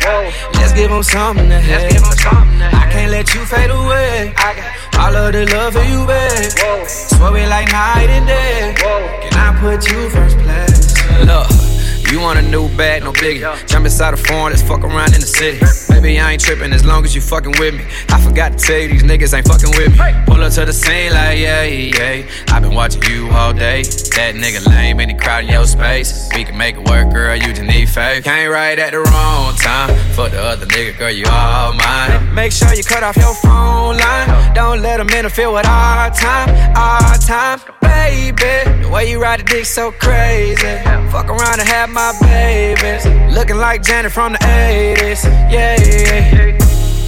[0.55, 2.01] Let's give them something to hate.
[2.01, 4.33] I can't let you fade away.
[4.39, 6.89] I got all of the love for you, babe.
[6.89, 8.75] Swear we like night and day.
[8.79, 11.27] Can I put you first place?
[11.27, 11.76] Look.
[12.11, 13.43] You want a new bag, no biggie.
[13.67, 15.59] Jump inside a foreign, let's fuck around in the city.
[15.93, 17.85] Baby, I ain't tripping as long as you fucking with me.
[18.11, 20.13] I forgot to tell you, these niggas ain't fucking with me.
[20.27, 22.23] Pull up to the scene like, yeah, yeah.
[22.49, 23.83] i been watching you all day.
[23.83, 26.29] That nigga lame, any crowd in your space.
[26.35, 28.23] We can make it work, girl, you just need faith.
[28.23, 29.97] Came right at the wrong time.
[30.13, 32.35] Fuck the other nigga, girl, you all mine.
[32.35, 34.55] Make sure you cut off your phone line.
[34.55, 37.61] Don't let them interfere with our time, our time.
[37.83, 40.63] Baby, the way you ride the dick so crazy.
[41.11, 43.07] Fuck around and have my babies.
[43.35, 45.25] Looking like Janet from the 80s.
[45.51, 46.59] Yeah.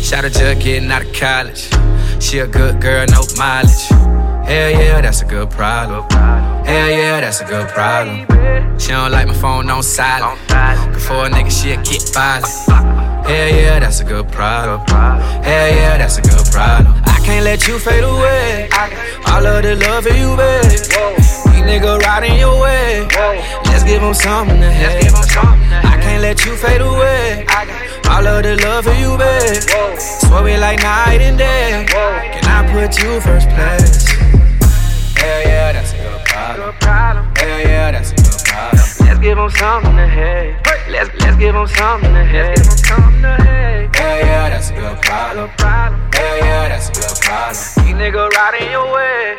[0.00, 1.68] Shout out to getting out of college.
[2.22, 3.84] She a good girl, no mileage.
[4.48, 6.08] Hell yeah, that's a good problem.
[6.64, 8.26] Hell yeah, that's a good problem.
[8.78, 10.40] She don't like my phone on silent.
[10.94, 12.46] Before a nigga, she'll get violent.
[13.28, 14.80] Hell yeah, that's a good problem.
[14.88, 16.94] Hell yeah, that's a good problem.
[17.04, 18.70] I can't let you fade away.
[19.26, 21.37] All of the love for you, babe.
[21.68, 23.06] Niggas riding your way.
[23.66, 25.12] Let's give them something to hate.
[25.12, 27.44] I can't let you fade away.
[27.46, 29.62] I got all of the love for you, babe.
[30.00, 31.84] Swear we like night and day.
[31.86, 34.08] Can I put you first place?
[35.12, 36.24] Hell yeah, that's a good
[36.80, 37.36] problem.
[37.36, 39.06] Hell yeah, that's a good problem.
[39.06, 40.56] Let's give them something to hate.
[40.88, 42.64] Let's let's give them something to hate.
[43.94, 45.50] Hell yeah, that's a good problem.
[46.14, 47.54] Hell yeah, that's a good problem.
[47.84, 49.36] These niggas riding your way.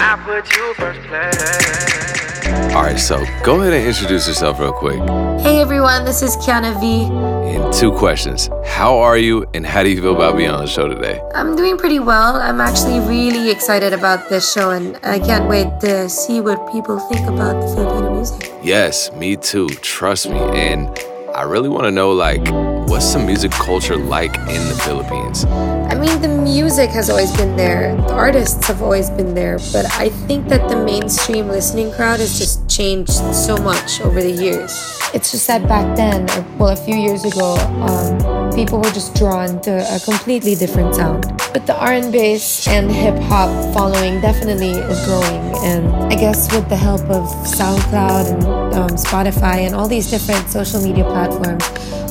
[0.00, 2.74] I put you first place?
[2.74, 5.00] Alright, so go ahead and introduce yourself real quick.
[5.40, 7.06] Hey everyone, this is Kiana V.
[7.52, 10.70] And two questions How are you, and how do you feel about being on the
[10.70, 11.20] show today?
[11.34, 12.36] I'm doing pretty well.
[12.36, 17.00] I'm actually really excited about this show, and I can't wait to see what people
[17.00, 18.52] think about the Filipino music.
[18.62, 19.68] Yes, me too.
[19.82, 20.38] Trust me.
[20.38, 20.88] And
[21.34, 22.44] I really want to know, like,
[22.88, 25.44] what's the music culture like in the Philippines?
[25.44, 29.84] I mean, the music has always been there, the artists have always been there, but
[30.00, 34.72] I think that the mainstream listening crowd has just changed so much over the years.
[35.12, 39.14] It's just that back then, or, well, a few years ago, um, people were just
[39.14, 41.24] drawn to a completely different sound.
[41.52, 46.76] But the R&B and hip hop following definitely is growing, and I guess with the
[46.76, 51.64] help of SoundCloud and um, Spotify and all these different social media platforms,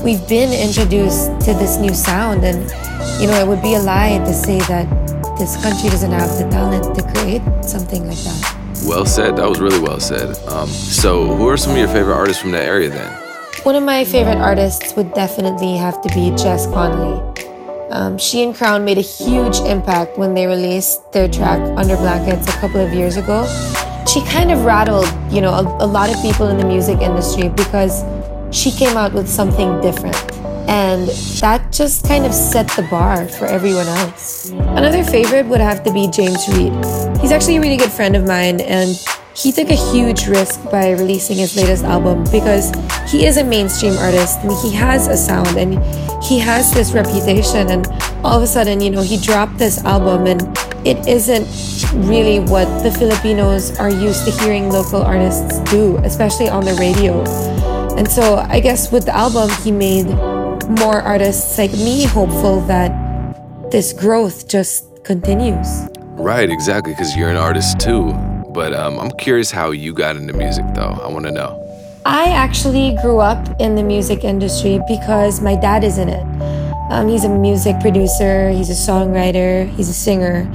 [0.03, 2.59] we've been introduced to this new sound and
[3.21, 4.85] you know, it would be a lie to say that
[5.39, 8.57] this country doesn't have the talent to create something like that.
[8.85, 9.37] Well said.
[9.37, 10.37] That was really well said.
[10.49, 13.11] Um, so, who are some of your favorite artists from that area then?
[13.63, 17.21] One of my favorite artists would definitely have to be Jess Connelly.
[17.89, 22.47] Um, she and Crown made a huge impact when they released their track Under Blankets
[22.47, 23.47] a couple of years ago.
[24.07, 27.49] She kind of rattled, you know, a, a lot of people in the music industry
[27.49, 28.03] because
[28.51, 30.36] she came out with something different.
[30.67, 31.07] And
[31.39, 34.49] that just kind of set the bar for everyone else.
[34.49, 36.73] Another favorite would have to be James Reid.
[37.21, 38.97] He's actually a really good friend of mine, and
[39.37, 42.71] he took a huge risk by releasing his latest album because
[43.09, 45.77] he is a mainstream artist and he has a sound and
[46.23, 47.69] he has this reputation.
[47.69, 47.85] And
[48.25, 50.41] all of a sudden, you know, he dropped this album and
[50.87, 51.45] it isn't
[52.07, 57.23] really what the Filipinos are used to hearing local artists do, especially on the radio.
[57.95, 60.07] And so I guess with the album, he made
[60.69, 62.91] more artists like me hopeful that
[63.71, 65.87] this growth just continues.
[66.17, 68.13] Right, exactly, because you're an artist too.
[68.49, 70.99] But um, I'm curious how you got into music, though.
[71.01, 71.63] I want to know.
[72.05, 76.23] I actually grew up in the music industry because my dad is in it.
[76.89, 80.51] Um, he's a music producer, he's a songwriter, he's a singer.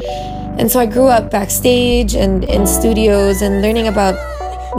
[0.58, 4.14] And so I grew up backstage and in studios and learning about,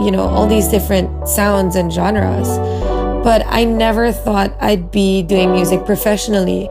[0.00, 2.48] you know, all these different sounds and genres
[3.24, 6.68] but I never thought I'd be doing music professionally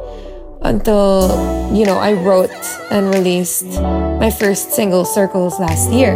[0.62, 1.28] until,
[1.74, 2.52] you know, I wrote
[2.92, 6.14] and released my first single, Circles, last year.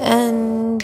[0.00, 0.80] And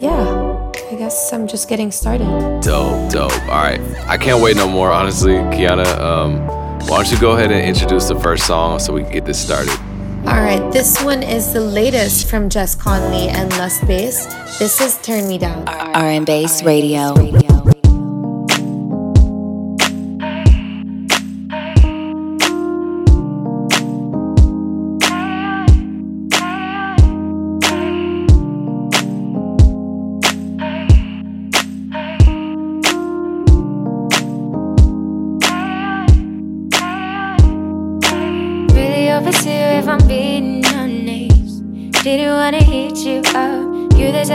[0.00, 2.26] yeah, I guess I'm just getting started.
[2.62, 3.32] Dope, dope.
[3.42, 3.80] All right.
[4.08, 5.34] I can't wait no more, honestly.
[5.34, 6.40] Kiana, um,
[6.88, 9.38] why don't you go ahead and introduce the first song so we can get this
[9.38, 9.78] started?
[10.26, 14.26] All right, this one is the latest from Jess Connelly and Lust Bass.
[14.58, 15.68] This is Turn Me Down.
[15.68, 17.14] R&Bass Radio.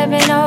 [0.03, 0.41] Oh,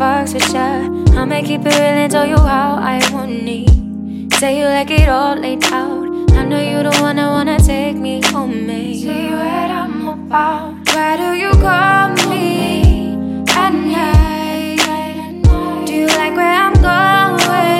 [0.00, 0.88] fucks with ya.
[1.18, 4.32] I'ma keep it real and tell you how I want it.
[4.34, 6.08] Say you like it all laid out.
[6.32, 9.02] I know you the one that wanna take me home, me.
[9.02, 10.74] See what I'm about.
[10.94, 15.42] Why do you call me at night?
[15.86, 17.79] Do you like where I'm going?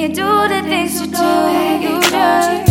[0.00, 2.69] You do the things you do, you just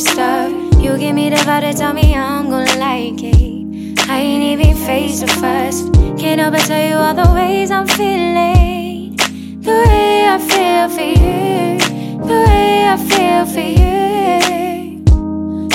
[0.00, 0.50] stuff.
[0.80, 4.00] You give me the vibe to tell me I'm gonna like it.
[4.08, 5.92] I ain't even face the first.
[6.18, 9.16] Can't help but tell you all the ways I'm feeling.
[9.60, 11.78] The way I feel for you.
[12.26, 15.04] The way I feel for you.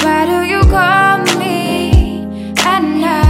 [0.04, 2.24] Why do you call me
[2.66, 3.25] at night?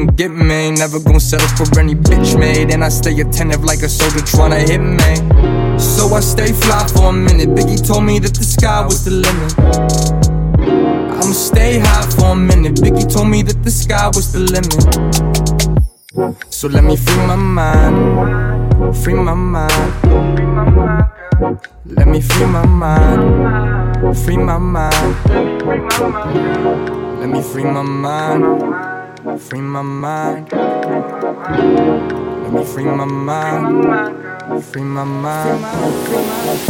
[0.00, 0.70] And get me.
[0.70, 2.72] Never gon' settle for any bitch made.
[2.72, 5.78] And I stay attentive like a soldier tryna hit me.
[5.78, 7.50] So I stay fly for a minute.
[7.50, 9.58] Biggie told me that the sky was the limit.
[11.12, 12.76] I'ma stay high for a minute.
[12.76, 14.82] Biggie told me that the sky was the limit.
[16.52, 18.96] So let me free my mind.
[18.96, 19.72] Free my mind.
[21.86, 24.16] Let me free my mind.
[24.24, 25.16] Free my mind.
[27.20, 28.69] Let me free my mind.
[29.70, 30.50] My mind.
[30.52, 30.88] Let
[32.52, 34.64] me free my mind.
[34.64, 35.64] Free my mind.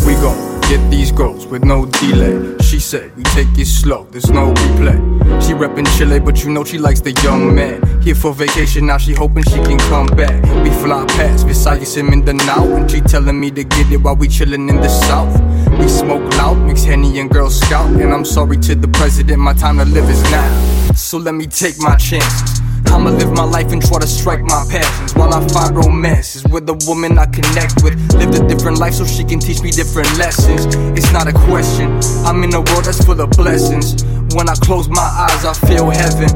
[0.05, 2.59] We gon' get these girls with no delay.
[2.61, 4.99] She said we take it slow, there's no replay.
[5.43, 7.81] She reppin' Chile, but you know she likes the young man.
[8.03, 10.43] Here for vacation, now she hoping she can come back.
[10.63, 14.29] We fly past Visayas and Mindanao, and she telling me to get it while we
[14.29, 15.41] chillin' in the south.
[15.79, 19.55] We smoke loud, mix Henny and Girl Scout, and I'm sorry to the president, my
[19.55, 20.51] time to live is now.
[20.95, 22.60] So let me take my chances.
[23.01, 26.69] I'ma live my life and try to strike my passions while I find romances with
[26.69, 27.97] a woman I connect with.
[28.13, 30.67] Lived a different life so she can teach me different lessons.
[30.99, 31.99] It's not a question.
[32.27, 34.05] I'm in a world that's full of blessings.
[34.35, 36.29] When I close my eyes, I feel heaven.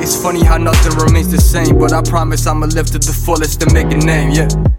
[0.00, 3.62] It's funny how nothing remains the same, but I promise I'ma live to the fullest
[3.62, 4.73] and make a name, yeah.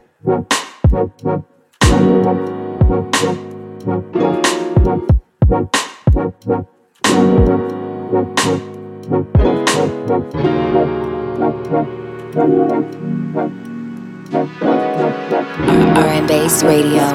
[16.65, 17.05] Radio.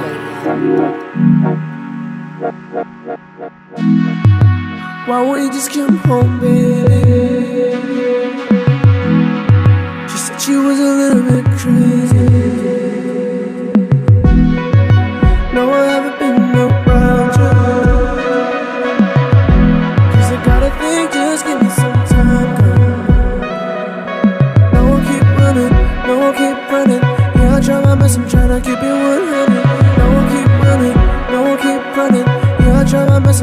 [5.07, 6.70] Why won't you just come home, baby?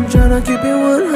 [0.07, 1.06] To keep it 100.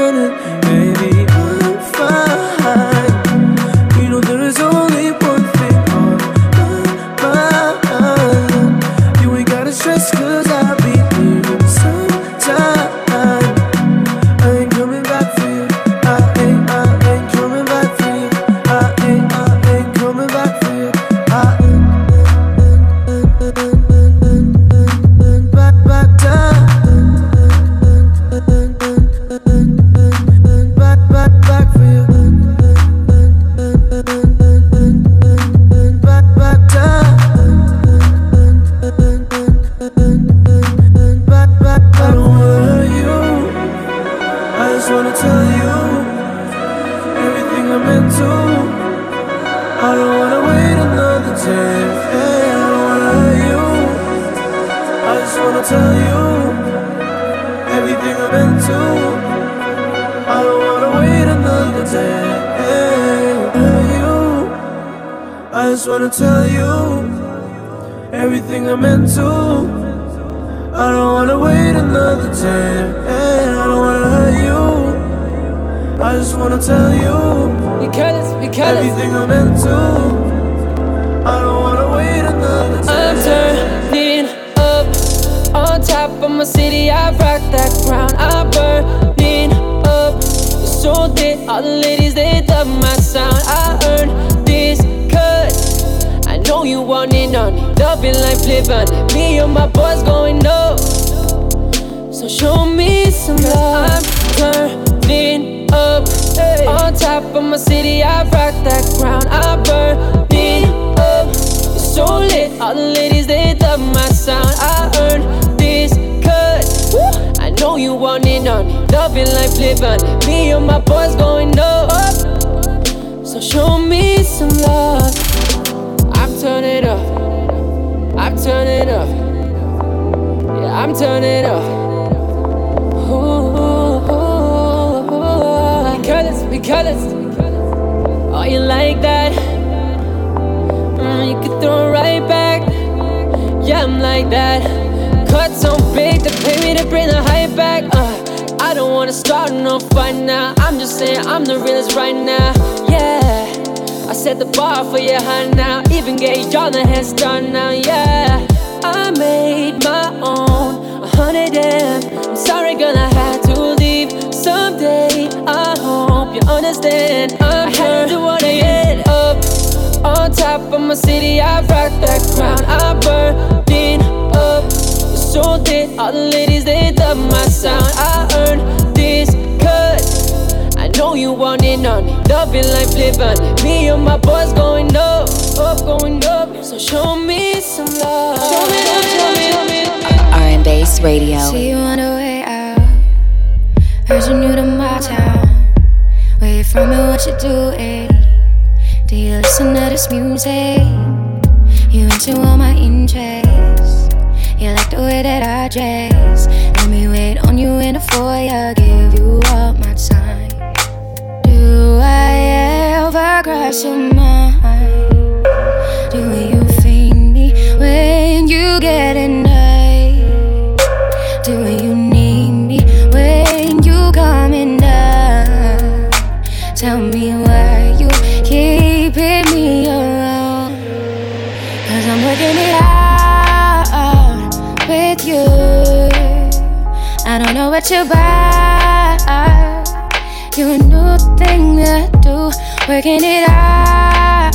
[242.92, 244.52] Working it out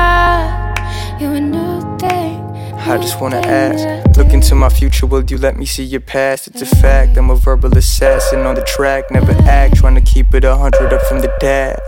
[1.21, 2.43] You a new thing.
[2.75, 6.49] I just wanna ask, look into my future, will you let me see your past?
[6.49, 10.35] It's a fact, I'm a verbal assassin on the track, never act, trying to keep
[10.35, 11.79] it a hundred up from the dash.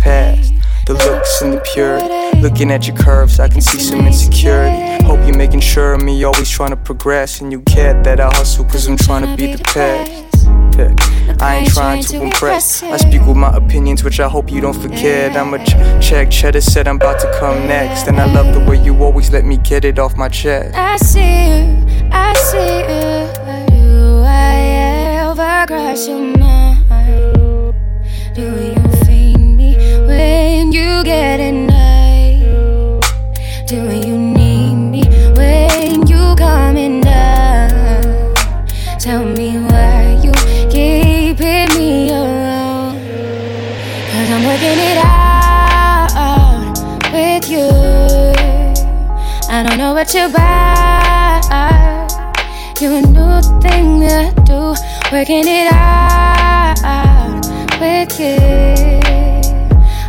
[0.00, 0.52] Past
[0.86, 5.04] the looks and the purity, looking at your curves, I can see some insecurity.
[5.04, 8.26] Hope you're making sure of me, always trying to progress, and you get that I
[8.34, 10.31] hustle, cause I'm trying to be the best.
[10.78, 12.82] I ain't trying to impress.
[12.82, 15.36] I speak with my opinions, which I hope you don't forget.
[15.36, 16.30] I'm a ch- check.
[16.30, 18.06] Cheddar said I'm about to come next.
[18.08, 20.74] And I love the way you always let me get it off my chest.
[20.74, 23.76] I see you, I see you.
[23.76, 24.54] Do I
[25.28, 27.74] ever cross your mind?
[28.34, 33.02] Do you feel me when you get in night?
[33.66, 35.02] Do you need me
[35.36, 38.34] when you coming down?
[38.98, 39.91] Tell me why
[49.94, 51.40] what you buy.
[52.80, 54.74] You a new thing I do.
[55.12, 56.42] Working it out
[58.18, 58.36] you.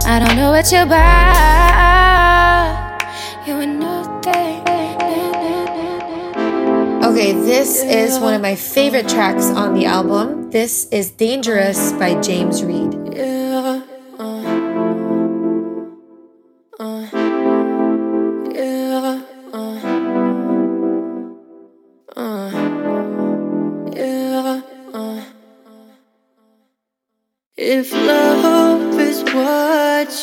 [0.06, 1.04] I don't know what you buy.
[3.48, 4.64] You a new thing.
[7.04, 10.50] Okay, this is one of my favorite tracks on the album.
[10.52, 12.83] This is Dangerous by James Reid.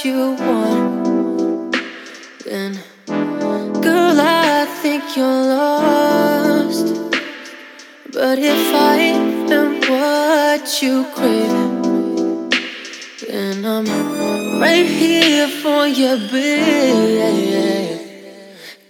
[0.04, 1.74] You want,
[2.44, 2.78] then
[3.82, 6.86] girl, I think you're lost.
[8.12, 9.30] But if I am
[9.90, 11.82] what you crave,
[13.28, 13.86] then I'm
[14.60, 18.00] right here for you, babe.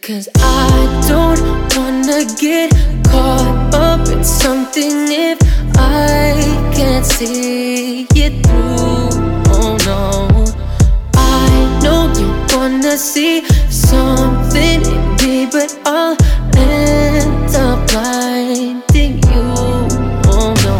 [0.02, 0.68] Cause I
[1.08, 1.40] don't
[1.76, 2.70] wanna get
[3.10, 5.38] caught up in something if
[5.76, 6.34] I
[6.74, 7.89] can't see
[12.90, 16.16] wanna see something in me, but I'll
[16.56, 19.46] end up blinding you.
[20.26, 20.76] Oh no.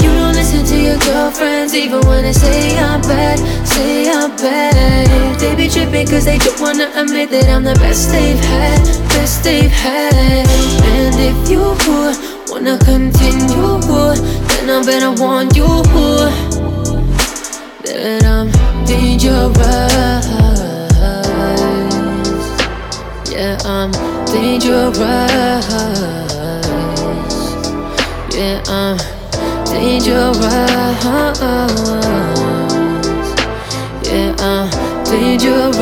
[0.00, 5.38] You don't listen to your girlfriends even when they say I'm bad, say I'm bad.
[5.38, 9.44] They be tripping cause they don't wanna admit that I'm the best they've had, best
[9.44, 10.48] they've had.
[10.96, 11.60] And if you
[12.50, 13.80] wanna continue,
[14.48, 15.68] then I better warn you
[17.84, 18.50] that I'm
[18.86, 20.43] dangerous.
[23.34, 23.90] Yeah, I'm
[24.26, 24.96] dangerous.
[28.30, 28.96] Yeah, I'm
[29.66, 30.38] dangerous.
[34.04, 34.70] Yeah, I'm
[35.04, 35.74] dangerous.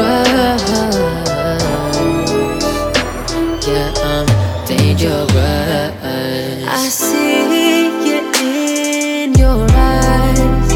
[3.68, 4.26] Yeah, I'm
[4.66, 5.26] dangerous.
[6.66, 10.68] I see you in your eyes.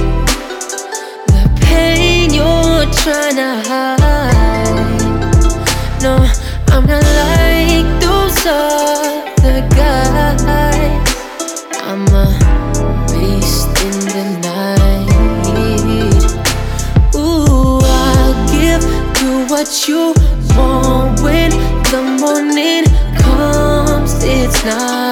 [1.27, 4.36] The pain you're trying to hide.
[8.47, 9.57] other.
[11.82, 12.26] I'm a
[13.11, 15.09] beast in the night.
[17.14, 18.82] Ooh, I'll give
[19.22, 20.14] you what you
[20.57, 21.51] want when
[21.90, 22.84] the morning
[23.18, 24.12] comes.
[24.22, 25.05] It's not.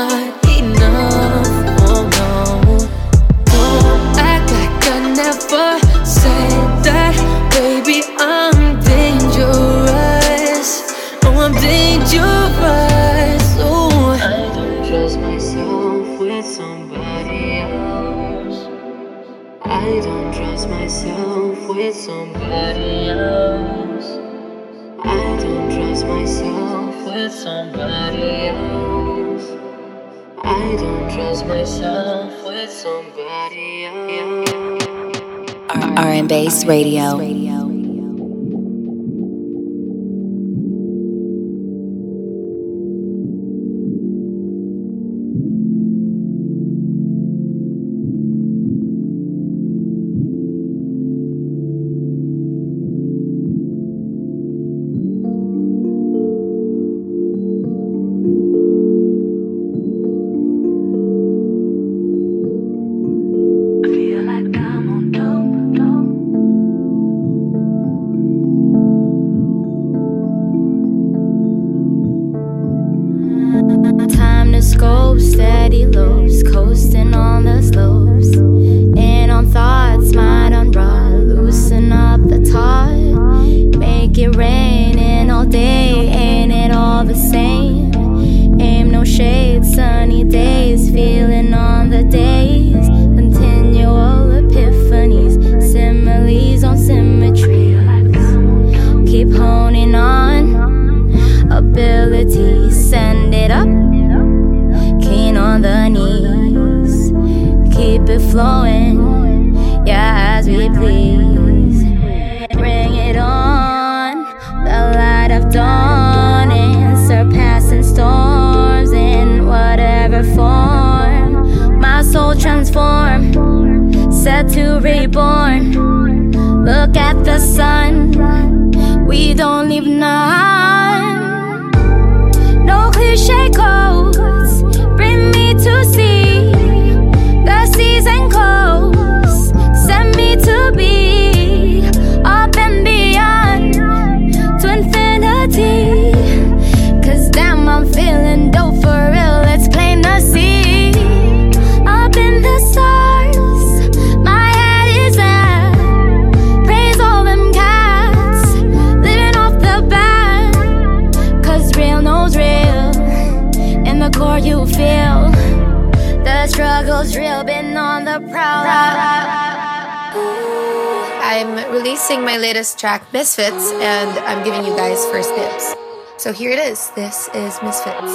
[172.84, 175.74] track Misfits, and I'm giving you guys first dibs.
[176.18, 176.90] So here it is.
[176.90, 178.12] This is Misfits.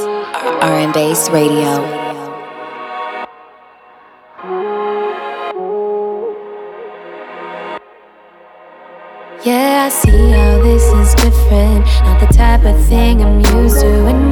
[0.62, 1.82] R&Bass Radio.
[9.44, 11.86] Yeah, I see how this is different.
[12.06, 14.29] Not the type of thing I'm used to.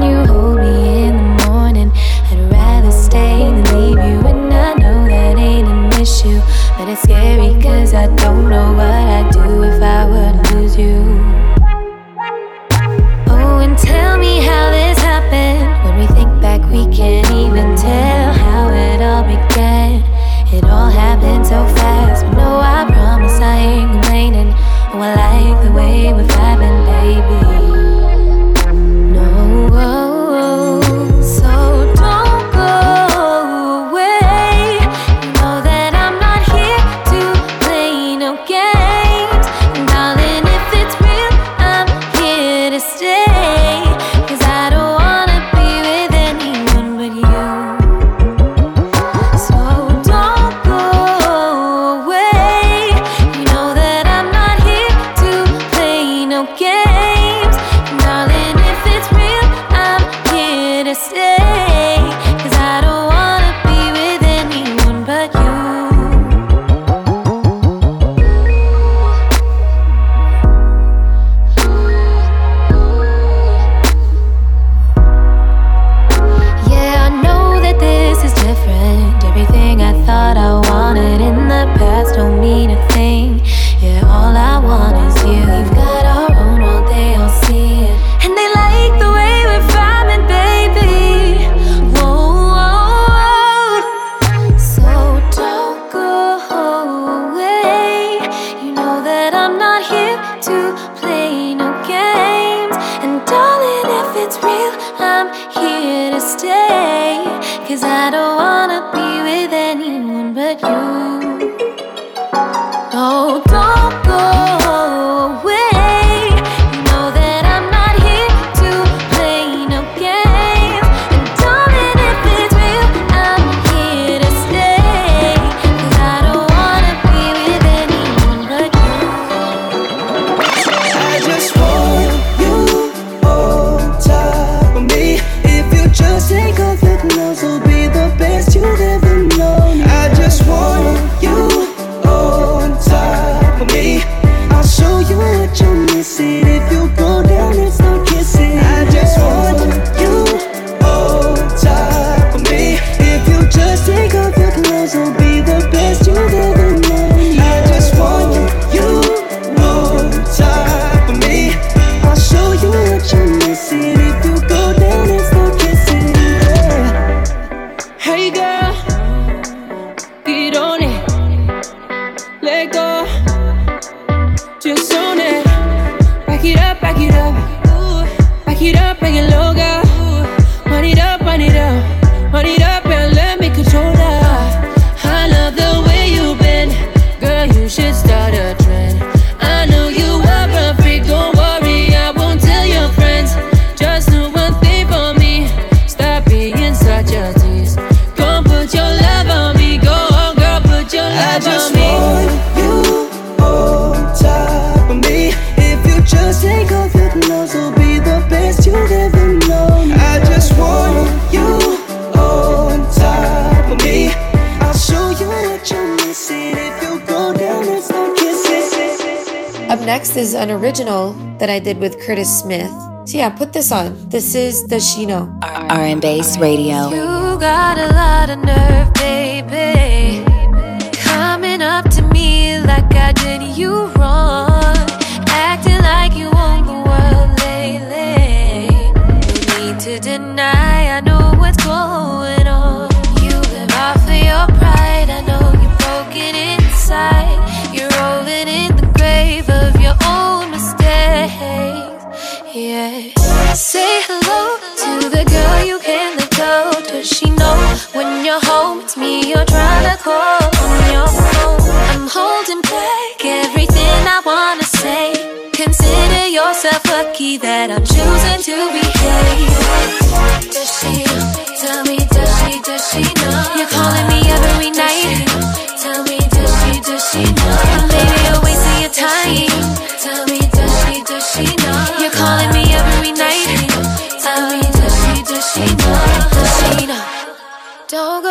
[222.08, 222.72] Curtis Smith.
[223.04, 223.92] So yeah, put this on.
[224.08, 225.28] This is the Shino.
[225.44, 226.88] R&Bass Radio.
[226.88, 228.87] You got a lot of nerve,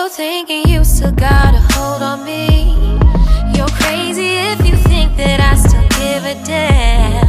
[0.08, 2.72] Thinking you still got a hold on me.
[3.54, 7.26] You're crazy if you think that I still give a damn.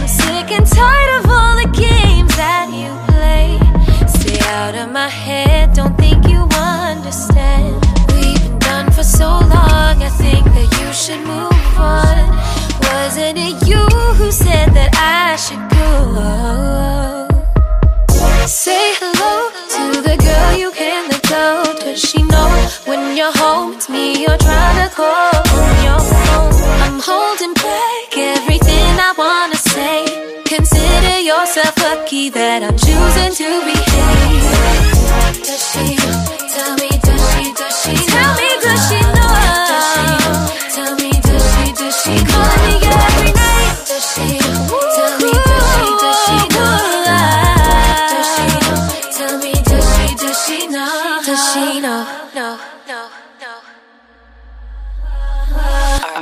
[0.00, 3.60] I'm sick and tired of all the games that you play.
[4.08, 7.76] Stay out of my head, don't think you understand.
[8.16, 12.34] We've been done for so long, I think that you should move on.
[12.82, 13.86] Wasn't it you
[14.16, 15.84] who said that I should go?
[18.46, 19.53] Say hello
[22.86, 23.74] when you're home?
[23.74, 26.54] It's me you're trying to call on your phone.
[26.84, 30.42] I'm holding back everything I wanna say.
[30.44, 33.93] Consider yourself lucky that I'm choosing to behave.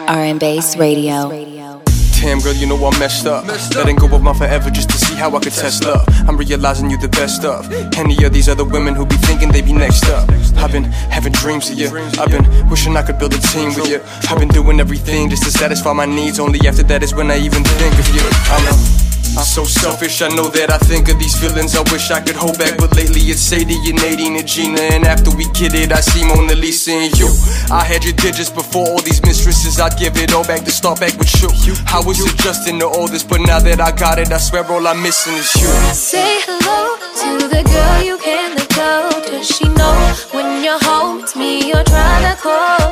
[0.09, 1.29] R&Bass Radio.
[1.31, 1.83] Radio.
[2.21, 3.47] Damn, girl, you know I'm messed up.
[3.75, 6.07] Letting go of my forever just to see how I could test love.
[6.29, 9.61] I'm realizing you the best of any of these other women who be thinking they
[9.61, 10.31] be next up.
[10.57, 11.89] I've been having dreams of you.
[12.21, 14.01] I've been wishing I could build a team with you.
[14.31, 16.39] I've been doing everything just to satisfy my needs.
[16.39, 18.23] Only after that is when I even think of you.
[18.55, 22.37] I'm so selfish, I know that I think of these feelings I wish I could
[22.37, 25.93] hold back But lately it's Sadie and Nadine and Gina And after we get it,
[25.93, 27.29] I see Mona Lisa and you
[27.71, 31.01] I had your digits before all these mistresses I'd give it all back to start
[31.01, 31.49] back with you
[31.89, 34.87] I was adjusting to all this, but now that I got it I swear all
[34.87, 39.11] I'm missing is you Say hello to the girl you can't let go.
[39.31, 39.97] Does she know
[40.33, 41.21] when you're home?
[41.23, 42.83] It's me you're trying to call.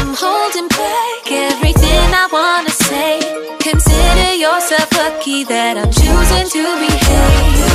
[0.00, 2.09] I'm holding back everything
[2.40, 3.20] wanna say.
[3.60, 7.68] Consider yourself lucky that I'm choosing to behave.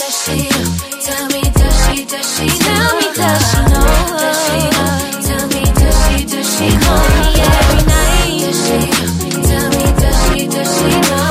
[0.00, 0.38] Does she,
[1.06, 3.92] tell me, does she, does she Tell me, does she know
[4.22, 4.60] Does she,
[5.26, 6.68] tell me, does she, does she
[7.54, 9.38] every night Does she, know?
[9.48, 11.28] Tell me, does she, does she know?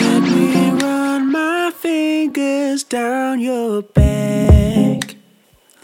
[0.00, 0.40] Let me
[0.82, 4.71] run my fingers down your back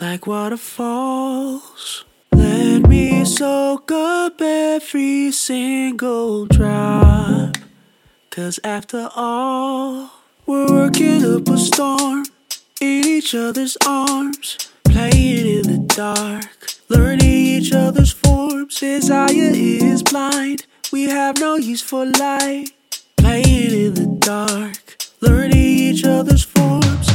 [0.00, 2.04] like waterfalls.
[2.32, 7.56] Let me soak up every single drop.
[8.30, 10.10] Cause after all,
[10.46, 12.24] we're working up a storm
[12.80, 18.78] in each other's arms, playing in the dark, learning each other's forms.
[18.78, 22.70] Desire is blind, we have no use for light,
[23.16, 27.08] playing in the dark, learning each other's forms.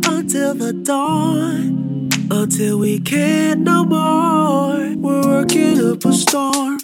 [0.00, 2.08] Pleasure until the dawn.
[2.30, 4.94] Until we can't no more.
[4.96, 6.78] We're working up a storm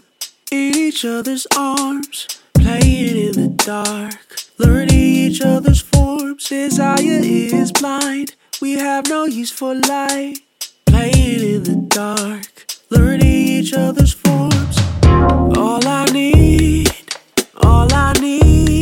[0.51, 6.49] in each other's arms, playing in the dark, learning each other's forms.
[6.49, 10.39] Desire is blind, we have no use for light,
[10.87, 14.79] playing in the dark, learning each other's forms.
[15.57, 16.91] All I need,
[17.63, 18.82] all I need,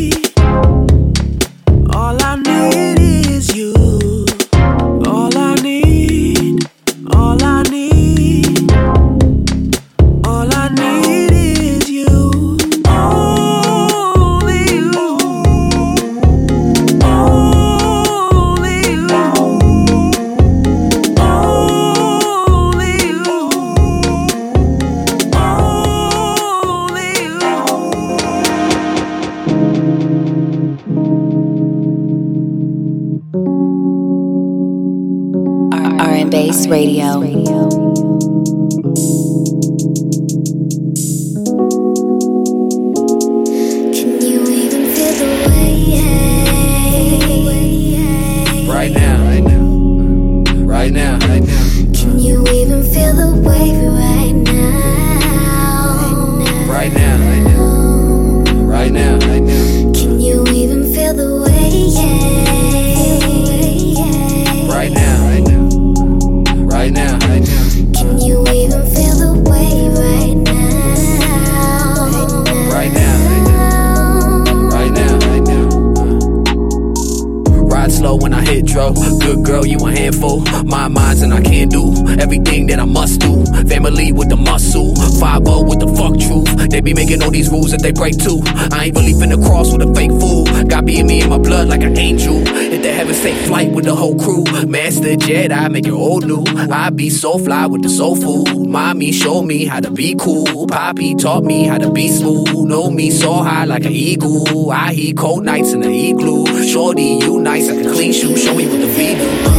[95.71, 96.45] make it old new.
[96.47, 98.69] I be so fly with the soul food.
[98.69, 100.67] Mommy showed me how to be cool.
[100.67, 102.67] Poppy taught me how to be smooth.
[102.67, 104.71] Know me so high like an eagle.
[104.71, 106.67] I heat cold nights in the igloo.
[106.67, 108.37] Shorty, you nice like a clean shoe.
[108.37, 109.50] Show me what the V do.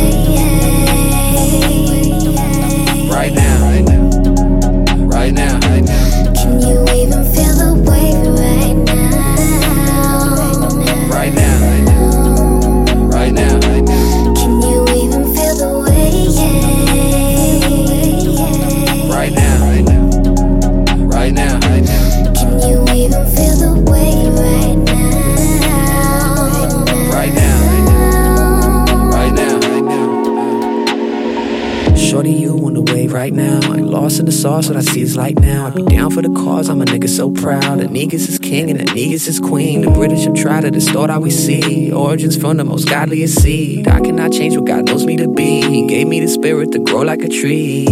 [34.62, 35.68] Lost what I see is light now.
[35.68, 37.80] I be down for the cause, I'm a nigga so proud.
[37.80, 39.82] The niggas is king and the niggas is queen.
[39.82, 41.92] The British have tried to distort how we see.
[41.92, 43.88] Origins from the most godliest seed.
[43.88, 45.62] I cannot change what God knows me to be.
[45.62, 47.88] He gave me the spirit to grow like a tree.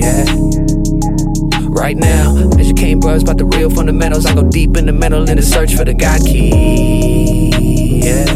[0.00, 0.26] Yeah.
[1.70, 4.26] Right now, educating bros about the real fundamentals.
[4.26, 7.50] I go deep in the metal in the search for the God key.
[8.04, 8.26] Yeah.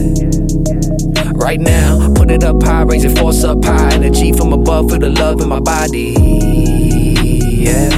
[1.35, 3.93] Right now, put it up high, raise it force up high.
[3.93, 6.60] Energy from above, feel the love in my body.
[7.71, 7.91] Yeah.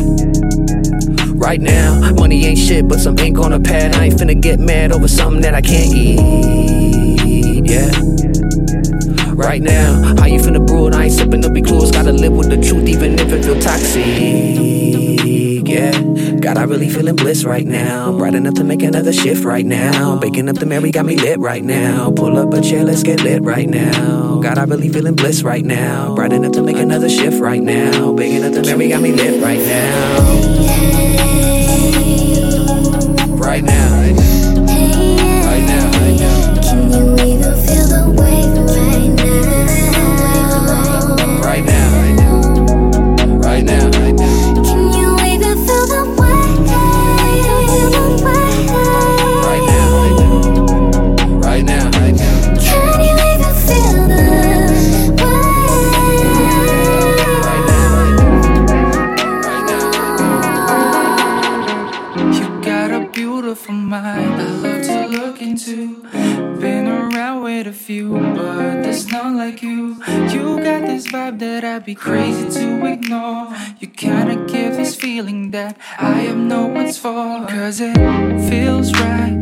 [1.34, 3.94] Right now, money ain't shit, but some ink on a pad.
[3.94, 6.18] I ain't finna get mad over something that I can't eat.
[7.64, 7.90] Yeah.
[9.32, 10.94] Right now, how you finna brew it?
[10.94, 11.90] I ain't sipping up be close.
[11.90, 14.71] Gotta live with the truth, even if it feel toxic.
[16.42, 18.18] God, I really feeling bliss right now.
[18.18, 20.16] Bright enough to make another shift right now.
[20.16, 22.10] Baking up the Mary got me lit right now.
[22.10, 24.40] Pull up a chair, let's get lit right now.
[24.40, 26.16] God, I really feeling bliss right now.
[26.16, 28.12] Bright enough to make another shift right now.
[28.12, 31.41] Baking up the Mary got me lit right now.
[68.42, 69.96] but there's not like you.
[70.32, 73.54] You got this vibe that I'd be crazy to ignore.
[73.80, 77.48] You kinda give this feeling that I am no one's fault.
[77.48, 77.96] Cause it
[78.50, 79.41] feels right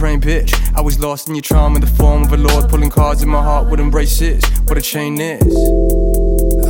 [0.00, 0.54] Praying, bitch.
[0.74, 3.28] I was lost in your charm in the form of a lord, pulling cards in
[3.28, 4.42] my heart with embraces.
[4.64, 5.54] What a chain is.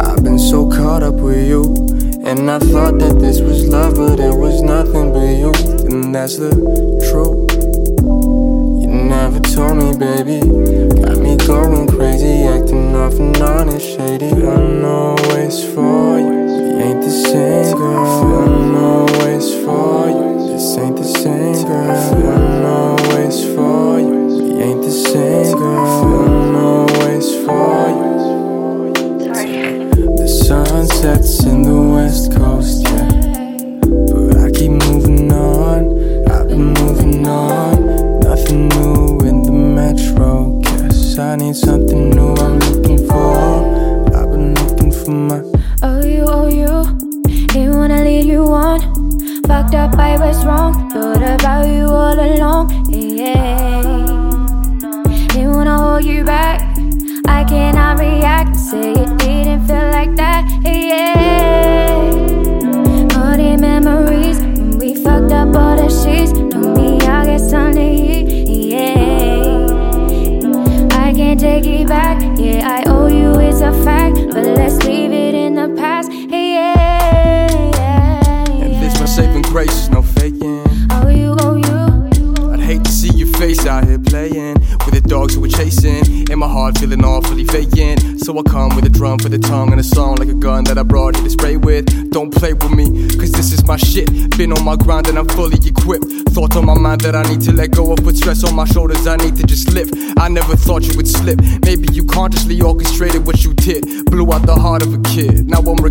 [0.01, 1.63] I've been so caught up with you,
[2.27, 5.53] and I thought that this was love, but it was nothing but you,
[5.87, 6.51] and that's the
[7.09, 7.53] truth.
[8.83, 10.41] You never told me, baby.
[11.01, 14.27] Got me going crazy, acting off and on and shady.
[14.27, 18.60] I know it's for you, you ain't the same girl.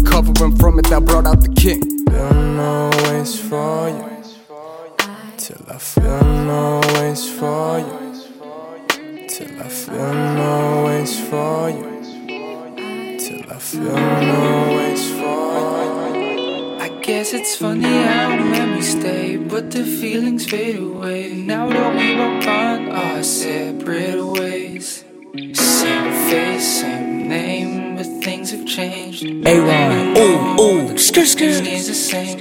[0.03, 1.81] recovering from it that brought out the king.
[2.09, 4.23] Feel no ways for you
[5.37, 13.51] till I feel no ways for you till I feel no ways for you till
[13.51, 13.95] I feel
[14.33, 16.79] no ways for you.
[16.79, 21.33] I guess it's funny how memories stay, but the feelings fade away.
[21.33, 25.03] Now that we were on our separate ways,
[25.53, 27.88] same face, same name
[28.21, 29.23] things have changed.
[29.23, 30.17] Hey, Ron.
[30.17, 31.41] Ooh, ooh, skirt.
[31.41, 32.39] is the same.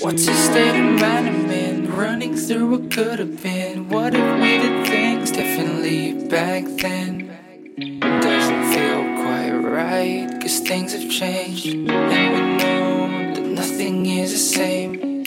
[0.00, 1.92] What's the state of mind I'm in?
[1.92, 3.88] Running through what could have been.
[3.88, 7.30] What if we did things differently back then?
[8.00, 11.66] Doesn't feel quite right, cause things have changed.
[11.66, 15.24] And we know that nothing is the same.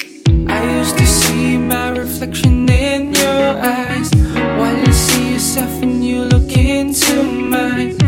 [0.49, 4.11] I used to see my reflection in your eyes.
[4.57, 8.06] While you see yourself and you look into mine.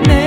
[0.00, 0.21] If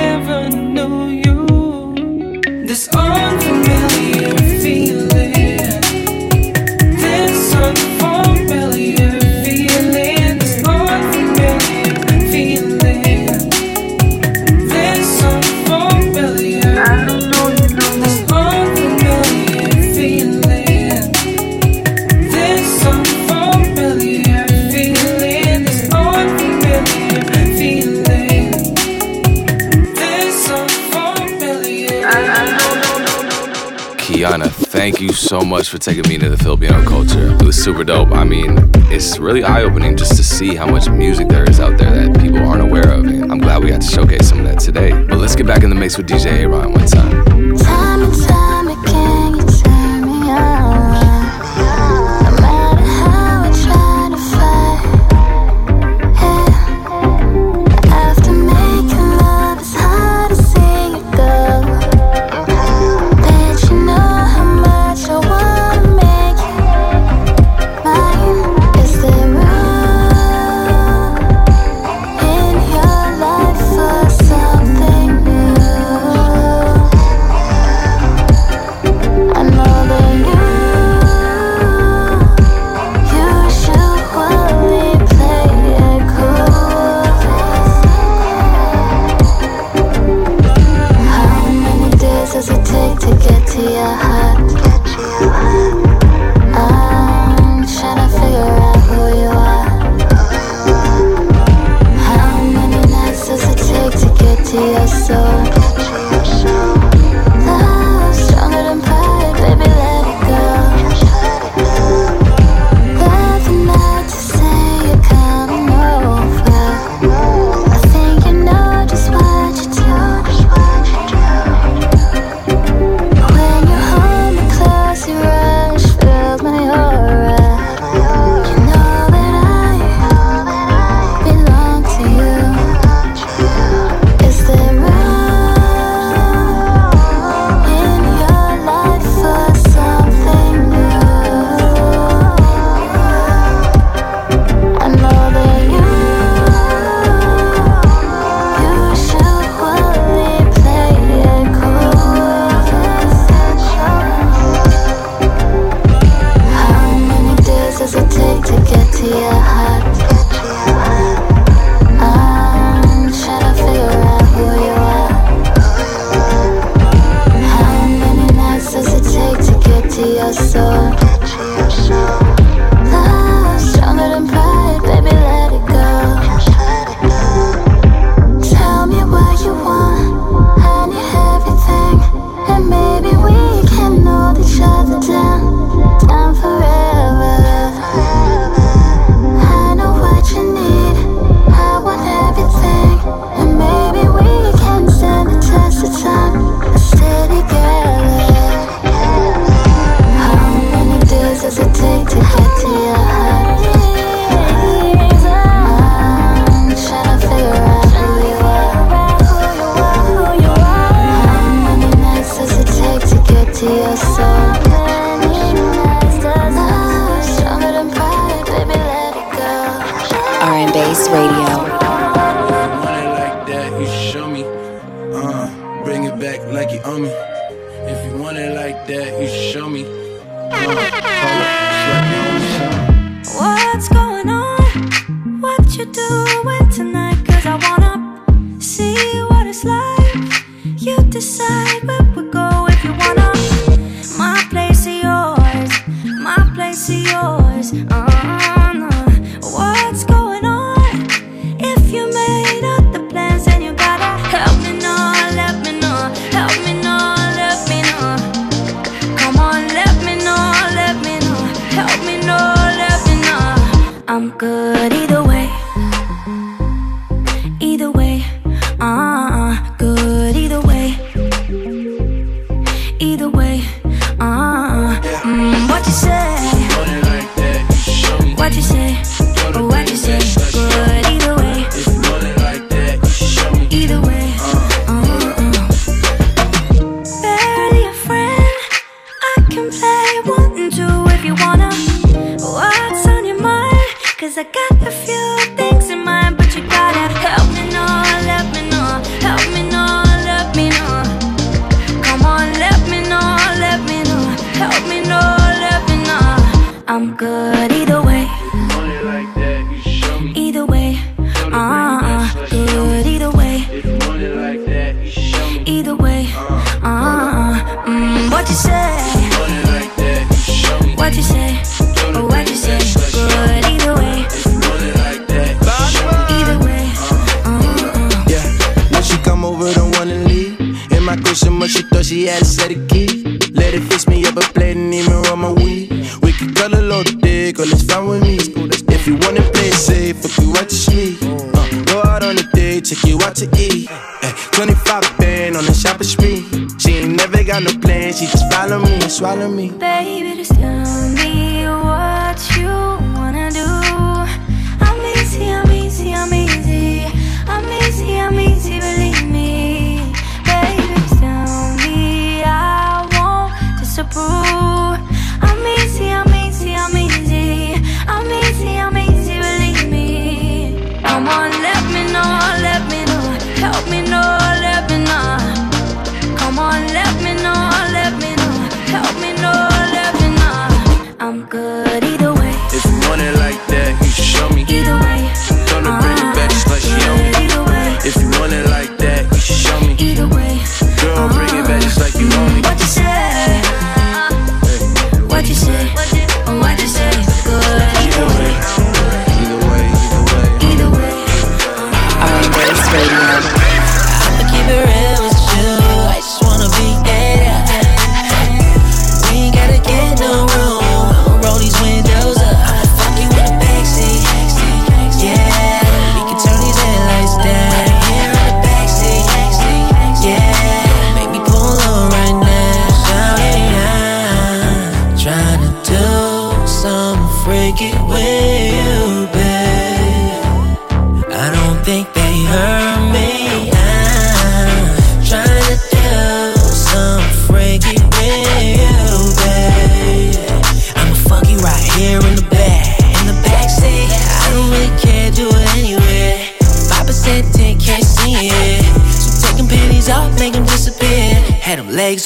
[34.86, 37.34] thank you so much for taking me into the Filipino culture.
[37.34, 38.12] It was super dope.
[38.12, 38.54] I mean,
[38.88, 42.22] it's really eye opening just to see how much music there is out there that
[42.22, 43.04] people aren't aware of.
[43.04, 44.92] And I'm glad we got to showcase some of that today.
[44.92, 47.24] But let's get back in the mix with DJ Aaron one time.
[47.24, 47.45] Time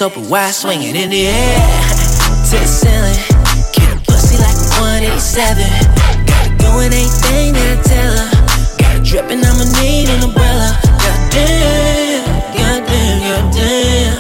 [0.03, 1.61] open wide, swinging in the air
[2.49, 3.21] to the ceiling.
[3.73, 5.61] Get a pussy like a 187.
[6.25, 8.31] Gotta go and anything that I tell her.
[8.79, 10.79] Got a dripping and I'ma need an umbrella.
[11.05, 12.25] Goddamn,
[12.57, 14.17] goddamn, goddamn.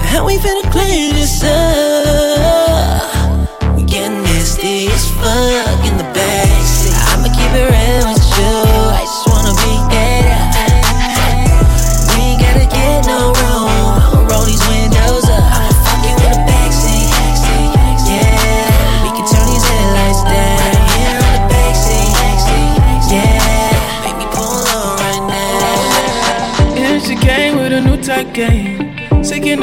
[0.00, 1.65] How we finna clean this up?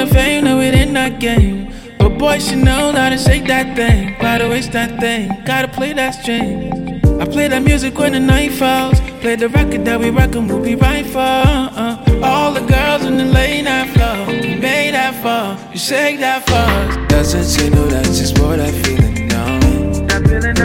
[0.05, 1.73] the fame, no, it ain't that game.
[1.97, 5.29] But boy, she know how to shake that thing, how to waste that thing.
[5.45, 7.01] Gotta play that string.
[7.21, 8.99] I play that music when the night falls.
[9.21, 11.19] Play the record that we rockin', we'll be right for.
[11.19, 12.19] Uh, uh.
[12.23, 16.45] all the girls in the late night flow, you made that fall, you shake that
[16.47, 17.07] fall.
[17.07, 19.59] Doesn't she know that she's what I feelin' now?
[20.07, 20.55] That feeling.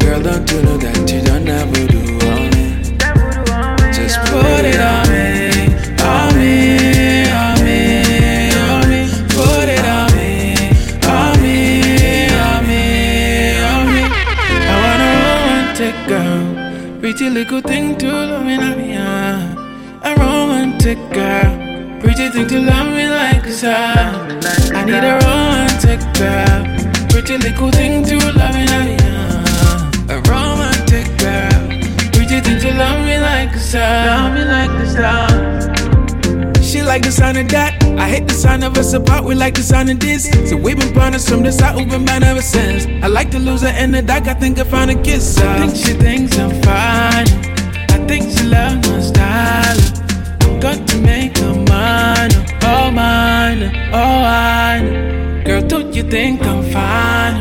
[0.00, 1.99] Girl, don't you know that you don't have to do
[17.44, 18.96] be good thing to love me like me.
[18.96, 21.50] A romantic girl.
[22.00, 24.78] Pretty thing to love me like a uh.
[24.78, 26.60] I need a romantic girl.
[27.08, 30.14] Pretty little thing to love me like uh.
[30.14, 31.60] A romantic girl.
[32.12, 34.06] Pretty thing to love me like a uh.
[34.06, 35.79] Love me like a star
[36.90, 37.72] like the sound of that.
[38.04, 40.28] I hate the sound of us apart, we like the sound of this.
[40.50, 42.84] So we've been partners from start, we've been bad ever since.
[43.04, 45.38] I like to lose her in the dark, I think I found a kiss.
[45.38, 47.28] I think she thinks I'm fine.
[47.94, 49.80] I think she loves my style.
[50.42, 52.32] I'm going to make her mine,
[52.72, 53.62] oh mine,
[53.94, 55.44] oh know.
[55.44, 57.38] Girl, don't you think I'm fine?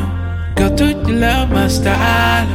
[0.57, 2.49] Girl, do you love my style?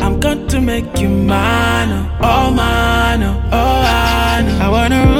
[0.00, 1.90] I'm going to make you mine,
[2.22, 3.22] oh mine,
[3.52, 4.64] oh know.
[4.64, 5.19] I want a romantic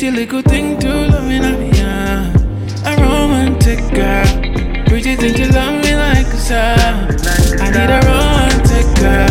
[0.00, 2.32] pretty little thing to love me like yeah.
[2.86, 4.24] A romantic girl,
[4.86, 6.78] pretty thing to love me like a star.
[7.60, 9.28] I need a romantic girl,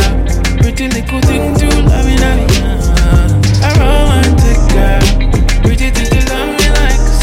[0.61, 3.65] pretty little thing to love me like yeah.
[3.65, 5.01] A romantic girl,
[5.63, 7.13] pretty thing to love me like a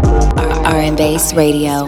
[0.00, 0.19] star.
[0.70, 1.84] R&Bass Radio.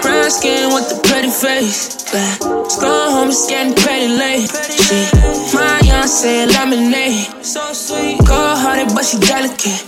[0.00, 2.06] Brown skin with the pretty face.
[2.14, 2.38] Yeah.
[2.80, 4.48] Go home, it's getting pretty late.
[4.48, 5.10] She,
[5.56, 7.44] my young say lemonade.
[7.44, 8.21] So sweet.
[9.02, 9.82] But she delicate.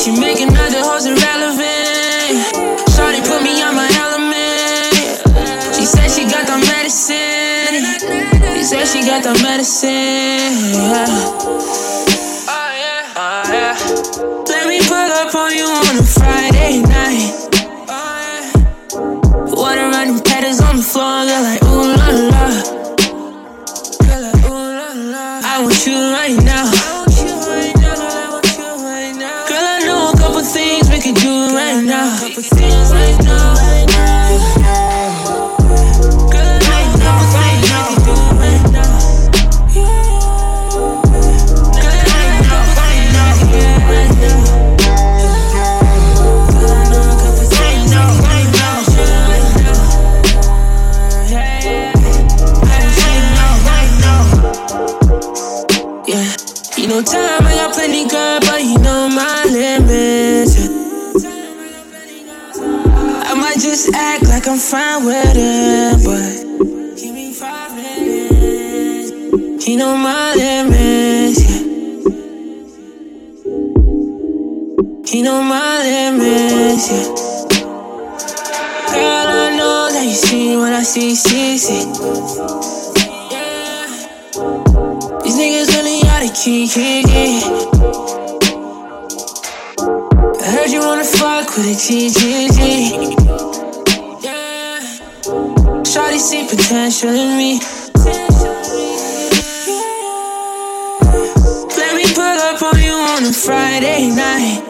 [0.00, 2.56] She making other hoes irrelevant.
[2.96, 5.76] Shorty put me on my element.
[5.76, 7.84] She said she got the medicine.
[8.56, 10.56] She said she got the medicine.
[10.72, 11.04] Yeah.
[12.48, 13.76] Oh yeah, oh yeah.
[14.48, 17.28] Let me pull up on you on a Friday night.
[17.92, 22.44] Oh, Water running patterns on the floor, girl, like ooh la la.
[24.08, 25.40] Like ooh la la.
[25.44, 26.73] I want you right now.
[64.54, 69.66] I'm fine with it, but give me five minutes.
[69.66, 71.40] You know my limits.
[71.42, 71.58] Yeah.
[75.12, 76.88] You know my limits.
[76.88, 77.02] Yeah.
[78.94, 81.84] Girl, I know that you see what I see, see, see.
[85.24, 87.42] These niggas really out of key, key, key.
[90.40, 91.72] I heard you wanna fuck with a.
[92.54, 93.63] Yeah.
[95.94, 97.60] Shawty see potential in me.
[101.76, 104.60] Let me pull up on you on a Friday night.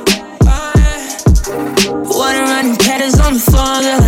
[2.12, 4.03] Water running patterns on the floor,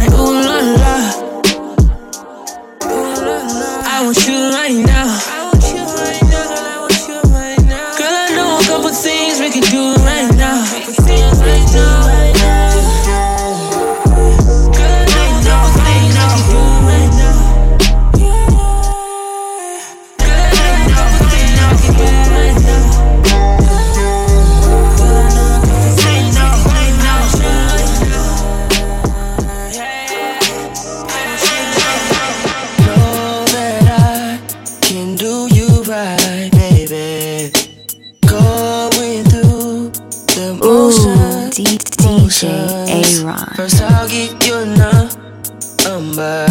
[43.28, 43.55] Aaron.
[43.57, 46.47] First, I'll get your number.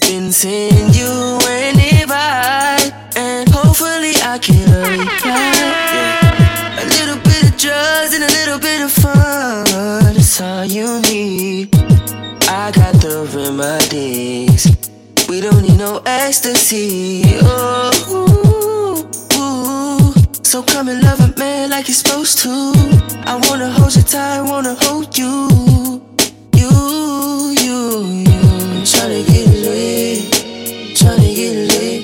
[0.00, 4.68] Then send you an invite, and hopefully I can
[4.98, 5.54] reply.
[5.94, 6.82] Yeah.
[6.82, 9.64] A little bit of drugs and a little bit of fun.
[10.14, 11.74] That's all you need.
[12.48, 14.66] I got the remedies.
[15.28, 17.22] We don't need no ecstasy.
[17.42, 18.73] Oh.
[20.54, 22.48] So come and love a man like you're supposed to.
[23.26, 25.48] I wanna hold you tight, I wanna hold you.
[26.54, 26.70] You,
[27.64, 27.78] you,
[28.24, 28.42] you.
[28.86, 30.20] Tryna get lit,
[30.94, 32.03] tryna get lit,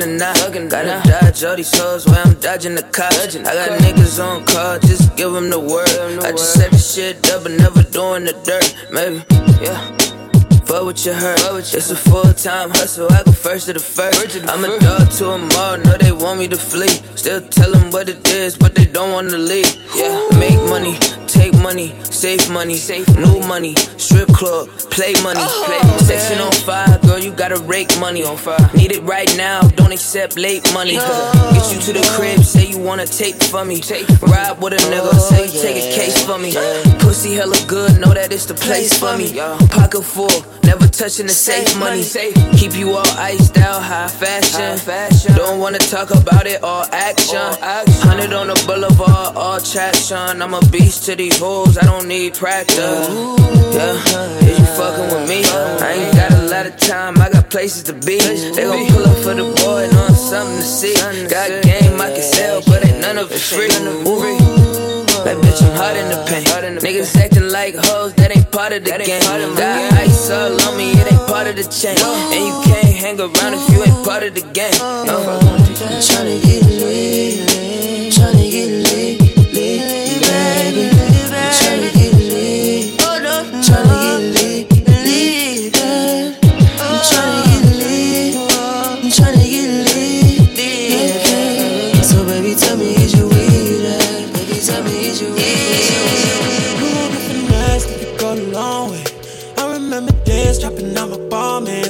[0.00, 0.70] ducking the knot.
[0.70, 3.36] Gotta dodge all these hoes while I'm dodging the cops.
[3.36, 5.88] I got niggas on call, just give them the word.
[6.24, 8.74] I just set the shit up and never doing the dirt.
[8.92, 9.24] Maybe,
[9.62, 10.23] yeah.
[10.66, 11.38] Fuck what you heard.
[11.58, 13.12] It's a full time hustle.
[13.12, 14.36] I go first to the first.
[14.48, 15.76] I'm a dog to them all.
[15.78, 16.88] Know they want me to flee.
[17.16, 19.70] Still tell them what it is, but they don't wanna leave.
[19.94, 20.96] Yeah, make money,
[21.26, 25.40] take money, save money, save new money, strip club, play money.
[25.66, 25.80] Play.
[25.98, 28.58] Section on fire, girl, you gotta rake money on fire.
[28.74, 30.94] Need it right now, don't accept late money.
[30.94, 33.80] Get you to the crib, say you wanna take from me.
[34.22, 36.52] Ride with a nigga, say you take a case for me.
[36.98, 39.32] Pussy hella good, know that it's the place for me.
[39.70, 42.02] Pocket full, never touching the safe money.
[42.56, 45.34] Keep you all iced out, high fashion.
[45.36, 47.38] Don't wanna talk about it, all action.
[48.02, 50.42] Hundred on the boulevard, all traction.
[50.42, 53.08] I'm a beast to these hoes, I don't need practice.
[53.74, 55.42] Yeah, is you fucking with me?
[55.44, 58.18] I ain't got a lot of time, I got places to be.
[58.18, 60.94] They gon' pull up for the boy, know I'm something to see.
[61.28, 64.93] Got game I can sell, but ain't none of it free.
[65.24, 66.44] Like bitch, I'm hot in the paint.
[66.84, 69.22] Niggas acting like hoes, that ain't part of the game.
[69.56, 71.96] Got ice all on me, it ain't part of the chain.
[71.96, 74.74] And you can't hang around if you ain't part of the game.
[74.80, 75.64] Uh.
[75.84, 79.23] I'm tryna get lit, tryna get lit,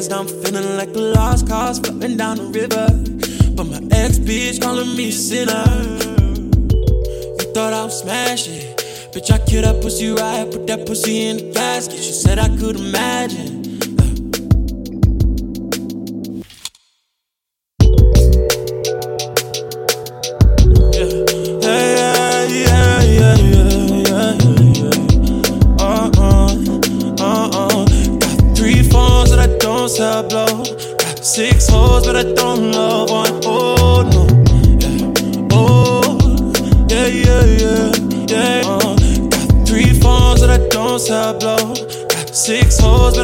[0.08, 2.86] Now I'm feeling like a lost cause floating down the river.
[3.56, 5.64] But my ex bitch calling me sinner.
[7.38, 8.76] You thought I was smashing.
[9.12, 11.96] Bitch, I killed that pussy right, put that pussy in the basket.
[11.96, 13.63] You said I could imagine.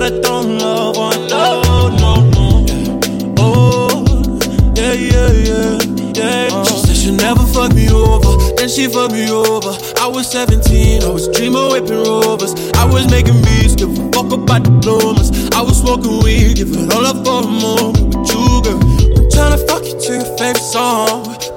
[0.01, 1.29] But don't love one.
[1.29, 2.65] No, no, no.
[2.67, 3.37] Yeah.
[3.37, 4.07] Oh,
[4.75, 5.79] yeah, yeah, yeah,
[6.17, 6.49] yeah.
[6.51, 8.33] Uh, she said she'll never fuck me over.
[8.57, 9.77] Then she fucked me over.
[10.01, 12.55] I was 17, I was dreaming whipping rovers.
[12.81, 15.29] I was making beats, give a fuck about diplomas.
[15.53, 18.81] I was smoking weed, give it all up for a moment with you, girl.
[18.81, 21.50] I'm tryna fuck you to your favorite song.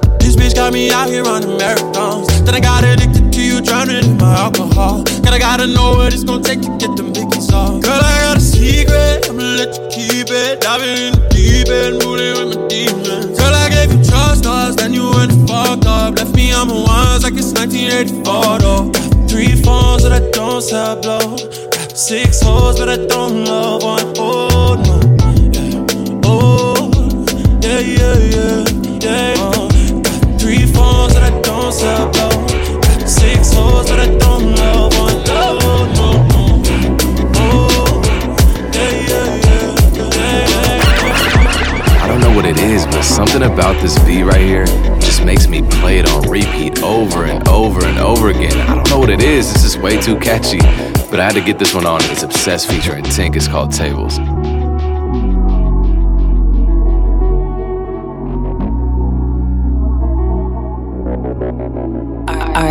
[0.54, 2.28] Bitch got me out here running marathons.
[2.44, 5.02] Then I got addicted to you, drowning in my alcohol.
[5.02, 7.82] God, I gotta know what it's gonna take to get them biggies off.
[7.82, 10.60] Girl, I got a secret, I'ma let you keep it.
[10.60, 13.38] Diving in the deep end, moving with my demons.
[13.38, 16.16] Girl, I gave you trust us, then you went and fucked up.
[16.16, 18.90] Left me on my ones like it's 1984 though.
[18.90, 21.36] Got three phones that I don't sell blow.
[21.74, 24.06] Got six hoes, but I don't love one.
[24.18, 25.02] Oh no,
[25.50, 26.22] yeah.
[26.22, 26.90] Oh,
[27.60, 28.64] yeah, yeah, yeah,
[29.02, 29.34] yeah.
[29.34, 29.63] Phones
[31.82, 32.10] I
[42.06, 44.66] don't know what it is, but something about this beat right here
[45.00, 48.56] just makes me play it on repeat over and over and over again.
[48.68, 50.60] I don't know what it is, it's just way too catchy.
[51.10, 52.00] But I had to get this one on.
[52.04, 53.34] It's Obsessed featuring Tink.
[53.36, 54.20] It's called Tables.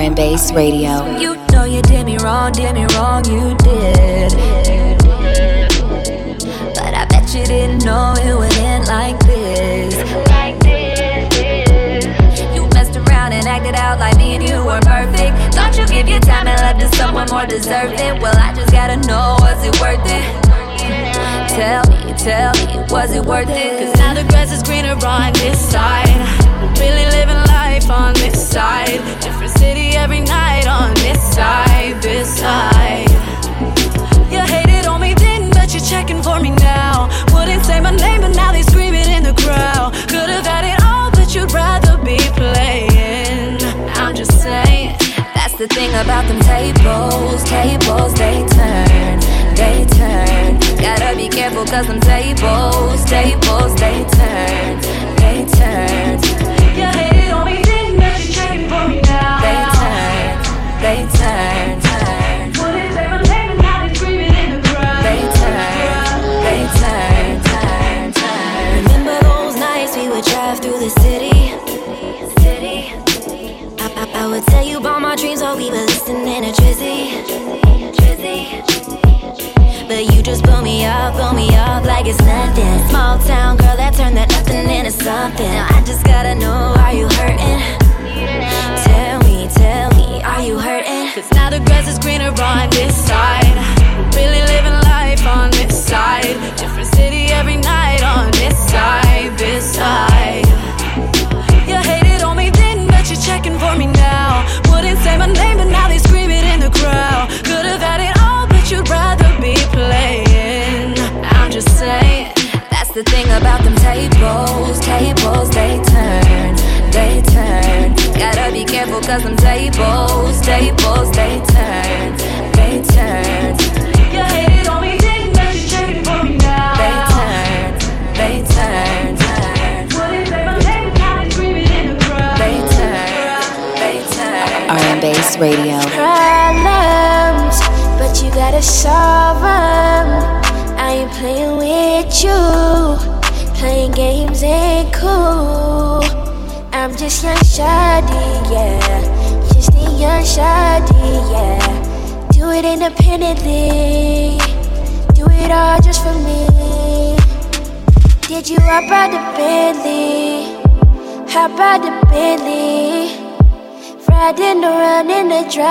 [0.03, 1.17] R&Bass Radio.
[1.17, 4.33] You know you did me wrong, did me wrong, you did.
[6.75, 9.95] But I bet you didn't know it would end like this.
[10.27, 12.03] Like this.
[12.53, 15.55] You messed around and acted out like me and you were perfect.
[15.55, 18.19] Don't you give your time and love to someone more deserving?
[18.19, 20.25] Well, I just gotta know, was it worth it?
[21.47, 23.79] Tell me, tell me, was it worth it?
[23.79, 26.11] Cause now the grass is greener on this side.
[26.77, 27.52] Really living life
[27.93, 28.99] on this side.
[29.21, 33.09] Different city every night on this side, this side.
[34.33, 37.09] You hated on me then, but you're checking for me now.
[37.33, 39.93] Wouldn't say my name, but now they screaming in the crowd.
[40.11, 43.61] Could have had it all, but you'd rather be playing.
[44.01, 44.97] I'm just saying.
[45.35, 49.19] That's the thing about them tables, tables they turn,
[49.59, 50.59] they turn.
[50.81, 54.71] Gotta be careful cause them tables, tables they turn,
[55.21, 56.17] they turn.
[56.77, 57.22] You hated
[60.93, 61.72] they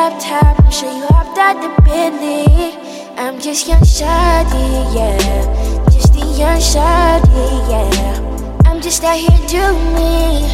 [0.02, 0.64] in a drop top.
[0.64, 2.76] I'm sure you hopped out the Bentley.
[3.16, 5.86] I'm just young shawty, yeah.
[5.90, 8.62] Just a young shawty, yeah.
[8.64, 10.48] I'm just out here doing me.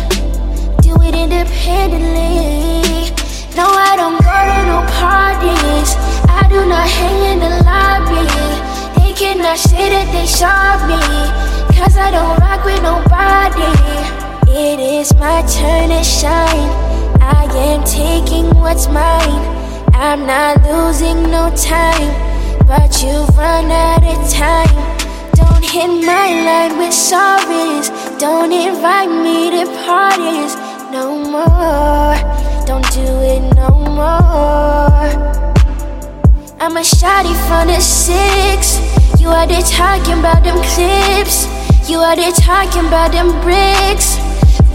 [0.82, 3.10] Do it independently.
[3.56, 5.90] No, I don't go to no parties.
[6.28, 8.24] I do not hang in the lobby.
[9.00, 11.00] They cannot say that they saw me.
[11.76, 13.72] Cause I don't rock with nobody.
[14.50, 16.87] It is my turn to shine.
[17.58, 19.42] Am taking what's mine.
[19.92, 22.14] I'm not losing no time.
[22.68, 24.76] But you've run out of time.
[25.34, 27.90] Don't hit my line with sorries.
[28.20, 30.54] Don't invite me to parties
[30.92, 32.14] no more.
[32.64, 35.10] Don't do it no more.
[36.60, 38.78] I'm a shotty from the six.
[39.20, 41.48] You out there talking about them clips.
[41.90, 44.17] You out there talking about them bricks.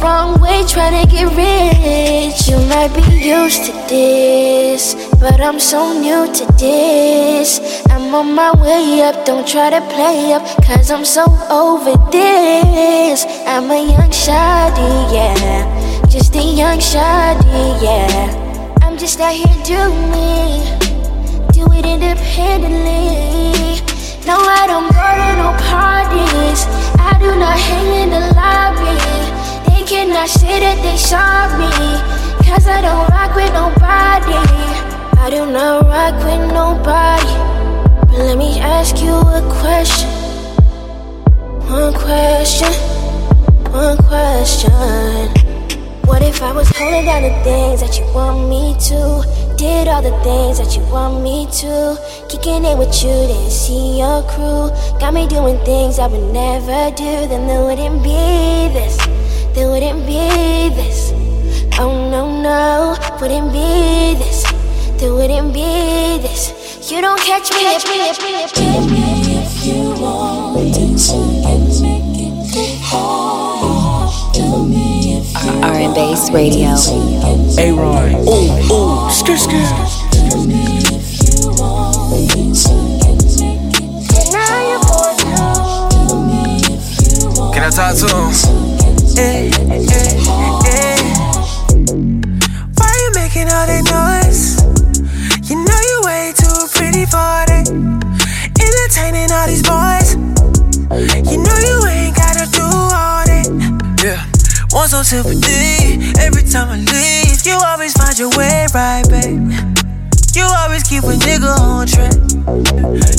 [0.04, 2.50] Wrong way trying to get rich.
[2.50, 7.62] You might be used to this, but I'm so new to this.
[7.90, 13.24] I'm on my way up, don't try to play up, cause I'm so over this.
[13.48, 16.04] I'm a young shawty, yeah.
[16.10, 18.76] Just a young shawty, yeah.
[18.82, 20.68] I'm just out here doing me.
[21.54, 23.80] Do it independently.
[24.28, 26.68] No, I don't go to no parties.
[27.00, 29.33] I do not hang in the lobby.
[29.94, 31.70] Cannot say that they saw me.
[32.50, 34.34] Cause I don't rock with nobody.
[35.22, 37.36] I do not rock with nobody.
[38.10, 40.10] But let me ask you a question.
[41.70, 42.74] One question.
[43.70, 44.74] One question.
[46.10, 49.24] What if I was holding down the things that you want me to?
[49.58, 52.02] Did all the things that you want me to?
[52.30, 54.74] Kicking it with you, didn't see your crew.
[55.00, 57.30] Got me doing things I would never do.
[57.30, 59.03] Then there wouldn't be this.
[59.54, 60.18] There wouldn't be
[60.74, 61.12] this.
[61.78, 64.44] Oh no, no, wouldn't be this.
[65.00, 66.90] There wouldn't be this.
[66.90, 68.64] You don't catch me, catch me, catch me, catch me.
[69.38, 70.74] if you want
[74.34, 76.74] to make it R&Bass Radio.
[77.60, 78.16] A-Ron.
[78.16, 79.64] Ooh, ooh, skr, skr.
[87.54, 88.83] Can I talk to him?
[92.78, 94.58] Why you making all that noise?
[95.50, 97.70] You know you way too pretty for that.
[98.58, 100.18] Entertaining all these boys.
[101.30, 103.46] You know you ain't gotta do all that.
[104.02, 104.26] Yeah.
[106.18, 107.46] Every time I leave.
[107.46, 109.52] You always find your way right, babe.
[110.34, 112.16] You always keep a nigga on track.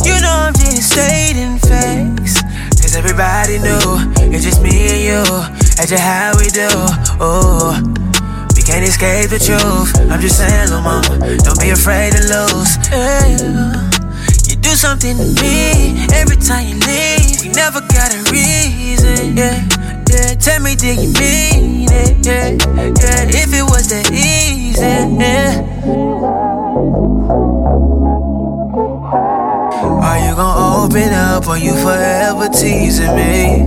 [0.02, 2.42] You know I'm just stating facts.
[2.82, 4.00] Cause everybody knew
[4.34, 5.63] it's just me and you.
[5.76, 6.68] That's just how we do.
[7.20, 7.74] Oh,
[8.56, 9.90] we can't escape the truth.
[10.10, 12.78] I'm just saying, little mama, don't be afraid to lose.
[12.88, 13.90] Yeah.
[14.48, 17.42] You do something to me every time you leave.
[17.42, 19.66] We never got a reason, yeah.
[20.08, 22.24] Yeah, tell me, do you mean it?
[22.24, 23.34] Yeah, yeah.
[23.34, 25.58] If it was that easy, yeah.
[30.06, 33.64] Are you gonna open up or you forever teasing me?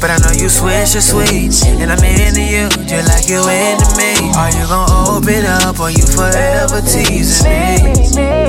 [0.00, 3.84] But I know you switch your sweets, and I'm into you just like you into
[4.00, 4.32] me.
[4.32, 8.40] Are you gonna open up or you forever teasing me?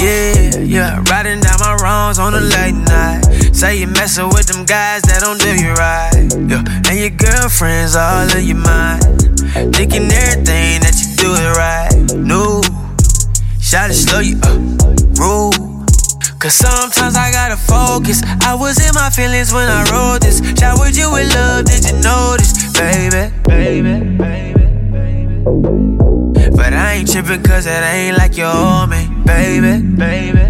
[0.00, 3.20] Yeah, yeah, riding down my wrongs on a late night.
[3.52, 6.16] Say you messin' with them guys that don't do you right.
[6.48, 9.04] Yeah, and your girlfriends all in your mind.
[9.76, 11.92] Thinking everything that you do it right.
[12.16, 12.62] No,
[13.60, 15.57] shot it slow you up, rule.
[16.38, 18.22] Cause sometimes I gotta focus.
[18.46, 20.38] I was in my feelings when I wrote this.
[20.56, 23.34] Showered you with love, did you notice, baby?
[23.48, 25.42] Baby, baby, baby.
[26.56, 30.44] But I ain't tripping cause it ain't like you owe me, baby, baby.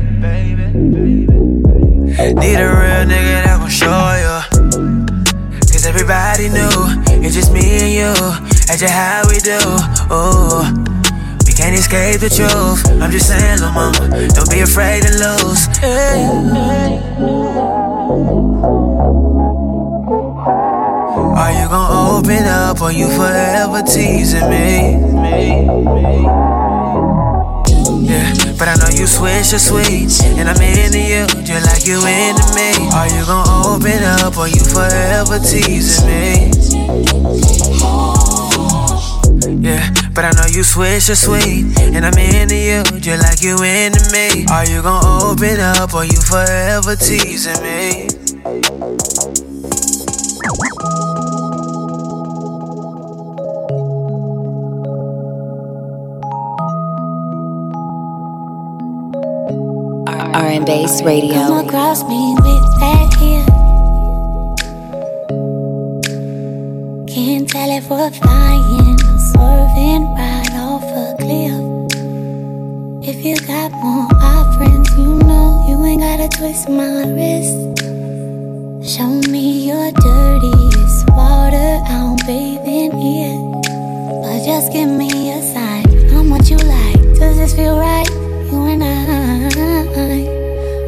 [2.36, 4.44] Need a real nigga that gon' show you.
[5.72, 8.12] Cause everybody knew it's just me and you.
[8.66, 9.56] That's just how we do.
[10.12, 10.97] Ooh.
[11.58, 12.86] Can't escape the truth.
[13.02, 15.66] I'm just saying, little mama, don't be afraid to lose.
[15.82, 16.22] Hey.
[21.34, 25.02] Are you gon' open up or you forever teasing me?
[28.06, 31.98] Yeah, but I know you switch your sweets, and I'm into you just like you
[32.06, 32.86] into me.
[32.94, 36.52] Are you gon' open up or you forever teasing me?
[39.50, 43.56] Yeah, but I know you switch your sweet, and I'm into you just like you
[43.62, 44.44] into me.
[44.52, 48.08] Are you gon' open up or you forever teasing me?
[60.34, 61.32] R&Bass Radio.
[61.32, 63.46] Come across me with that here.
[67.08, 71.58] Can't tell if we're flying or swerving right off a cliff.
[73.10, 77.58] If you got more offerings, you know you ain't gotta twist my wrist.
[78.94, 82.90] Show me your dirtiest water, I'll bathe in.
[84.22, 85.84] But just give me a sign,
[86.14, 87.00] I'm what you like.
[87.18, 88.08] Does this feel right?
[88.50, 88.94] You and I.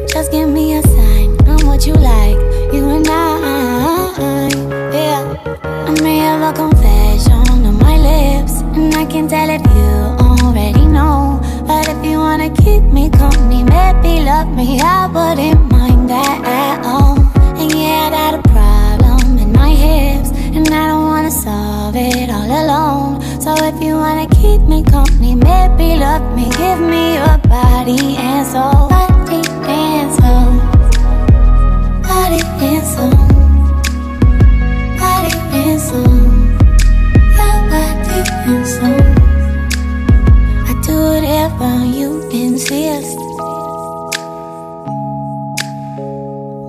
[0.07, 2.37] Just give me a sign, I'm what you like.
[2.73, 4.49] You and I.
[4.93, 5.21] Yeah.
[5.63, 7.40] I may have a confession on
[7.81, 9.91] my lips, and I can tell if you
[10.27, 11.39] already know.
[11.67, 16.85] But if you wanna keep me company, maybe love me, I wouldn't mind that at
[16.85, 17.17] all.
[17.59, 22.29] And yeah, I got a problem in my hips, and I don't wanna solve it
[22.29, 23.21] all alone.
[23.41, 28.45] So if you wanna keep me company, maybe love me, give me your body and
[28.53, 28.89] soul,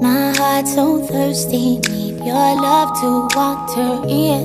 [0.02, 4.42] My heart's so thirsty, need your love to water it.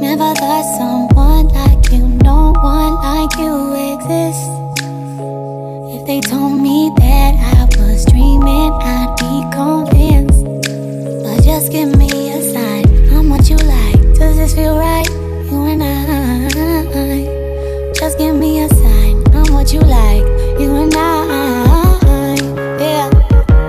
[0.00, 4.48] Never thought someone like you, no one like you exists.
[5.94, 10.44] If they told me that I was dreaming, I'd be convinced.
[11.24, 14.00] But just give me a sign, I'm what you like.
[14.18, 15.10] Does this feel right?
[15.50, 15.96] You and I.
[18.00, 19.05] Just give me a sign,
[19.56, 20.26] what you like.
[20.60, 22.36] You and I.
[22.78, 23.08] Yeah.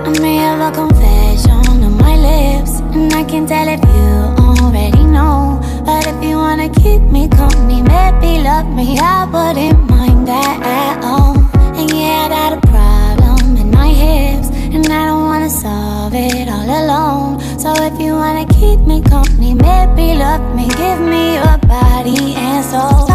[0.06, 4.10] I may have a confession on my lips, and I can tell if you
[4.44, 5.58] already know.
[5.86, 11.02] But if you wanna keep me company, maybe love me, I wouldn't mind that at
[11.02, 11.36] all.
[11.78, 16.48] And yeah, I got a problem in my hips, and I don't wanna solve it
[16.54, 17.40] all alone.
[17.58, 22.62] So if you wanna keep me company, maybe love me, give me your body and
[22.72, 23.07] soul,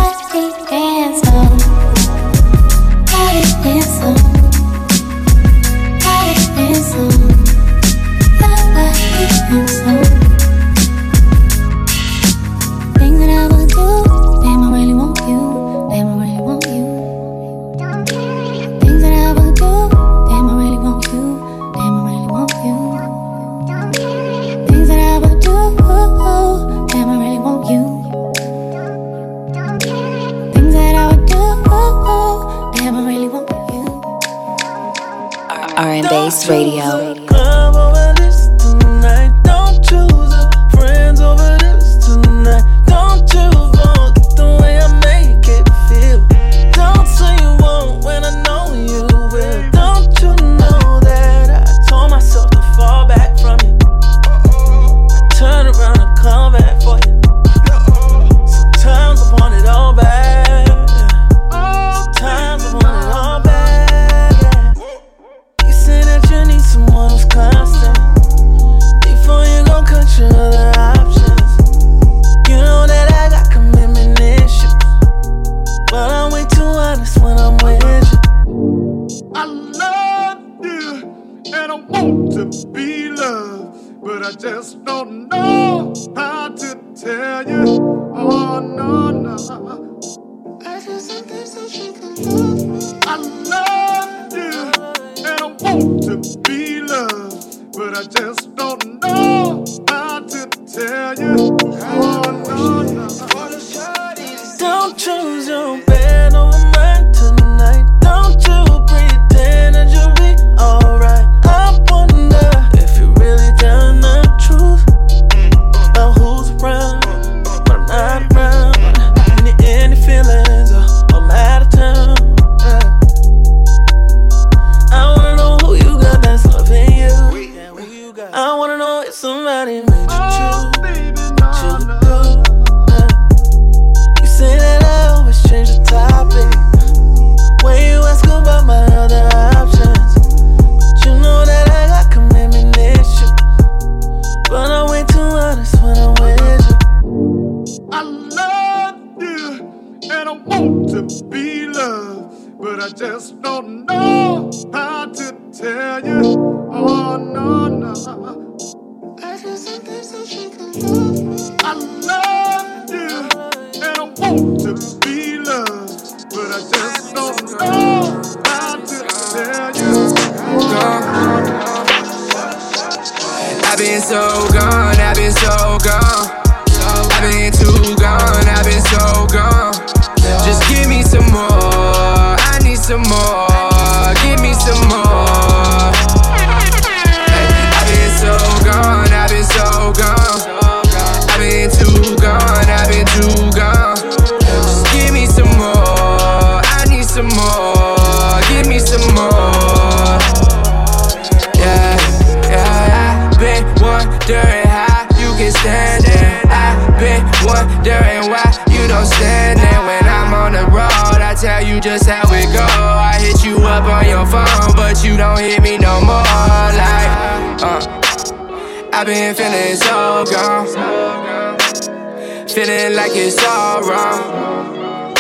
[222.54, 225.18] Feeling like it's all wrong.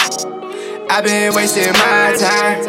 [0.88, 2.61] I've been wasting my time.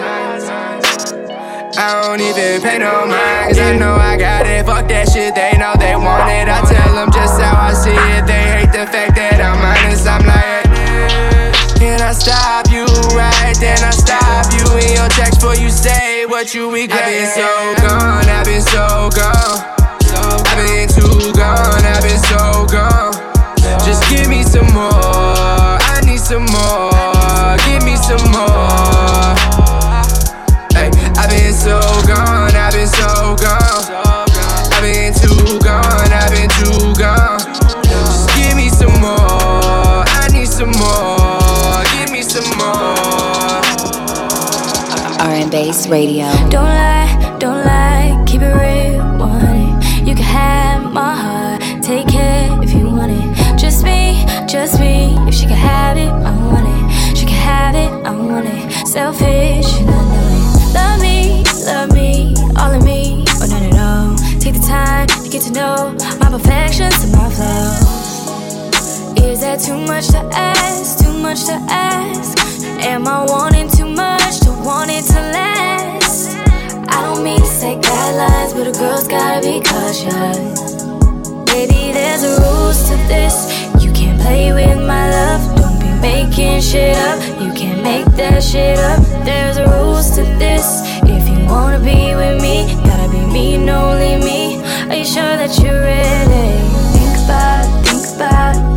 [1.77, 4.65] I don't even pay no mind, cause I know I got it.
[4.65, 6.49] Fuck that shit, they know they want it.
[6.49, 8.25] I tell them just how I see it.
[8.25, 10.09] They hate the fact that I'm honest.
[10.09, 10.65] I'm like,
[11.77, 13.53] can I stop you right?
[13.61, 17.05] Then I stop you in your text before you say what you regret.
[17.05, 17.49] I've been so
[17.85, 19.61] gone, I've been so gone.
[20.25, 23.24] I've been too gone, I've been so gone.
[23.85, 26.91] Just give me some more, I need some more.
[27.69, 29.37] Give me some more.
[30.73, 30.91] Hey,
[31.21, 31.79] I've been so
[32.09, 33.85] gone, I've been so gone.
[34.73, 37.39] I've been too gone, I've been too gone.
[37.85, 41.85] Just give me some more, I need some more.
[41.95, 43.61] Give me some more.
[45.21, 46.27] R&Bass Radio.
[46.49, 47.74] Don't lie, don't lie,
[57.75, 58.87] Have it, I want it.
[58.87, 60.75] Selfish, and I know it.
[60.75, 64.17] Love me, love me, all of me, oh, or none at all.
[64.39, 69.19] Take the time to get to know my perfections and my flaws.
[69.19, 71.05] Is that too much to ask?
[71.05, 72.39] Too much to ask?
[72.85, 76.37] Am I wanting too much to want it to last?
[76.89, 80.85] I don't mean to say guidelines, but a girl's gotta be cautious.
[81.51, 83.51] Baby, there's rules to this.
[83.83, 85.64] You can't play with my love.
[86.05, 87.19] Making shit up.
[87.41, 89.01] You can't make that shit up.
[89.25, 90.83] There's rules to this.
[91.05, 94.61] If you wanna be with me, gotta be me and only me.
[94.91, 96.61] Are you sure that you're ready?
[96.93, 98.74] Think about think about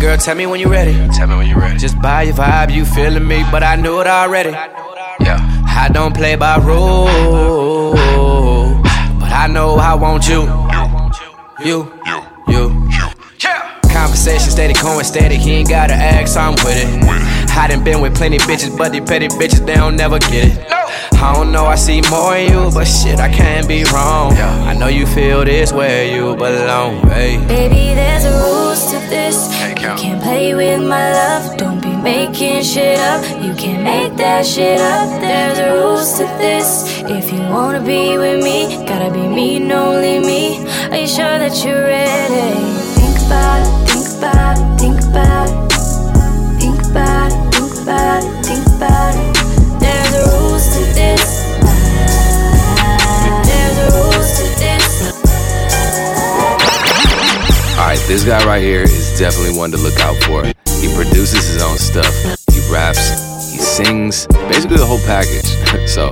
[0.00, 0.94] girl, tell me when you're ready.
[1.14, 1.78] Tell me when you're ready.
[1.78, 4.50] Just by your vibe, you feeling me, but I knew it already.
[4.50, 7.94] Yeah, I don't play by rules,
[9.20, 10.42] but I know I want you.
[11.64, 12.90] You, you, you.
[13.92, 15.36] Conversation steady, going steady.
[15.36, 16.86] He ain't gotta ask, I'm with it.
[17.56, 20.79] I done been with plenty bitches, but these petty bitches, they don't never get it.
[21.12, 24.32] I don't know, I see more in you, but shit, I can't be wrong.
[24.32, 27.46] I know you feel this where you belong, babe.
[27.46, 29.50] Baby, there's a rules to this.
[29.68, 31.56] You can't play with my love.
[31.56, 33.22] Don't be making shit up.
[33.42, 35.20] You can't make that shit up.
[35.20, 37.02] There's a rules to this.
[37.04, 40.66] If you wanna be with me, gotta be me and only me.
[40.90, 42.56] Are you sure that you're ready?
[42.96, 45.70] Think about it, think about it, think about it.
[46.60, 49.39] Think about it, think about it, think about it.
[57.90, 60.44] Alright, this guy right here is definitely one to look out for.
[60.78, 62.14] He produces his own stuff,
[62.52, 63.10] he raps,
[63.50, 65.48] he sings, basically the whole package.
[65.88, 66.08] so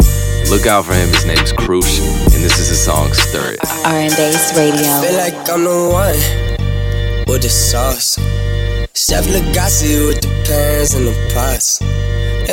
[0.51, 1.09] look out for him.
[1.09, 2.01] His name's Krush,
[2.35, 3.61] and this is his song Stir It.
[3.85, 4.91] R&Bass Radio.
[5.03, 8.17] Feel like I'm the one with the sauce.
[8.95, 11.81] Chef Legacy with the pans and the pots.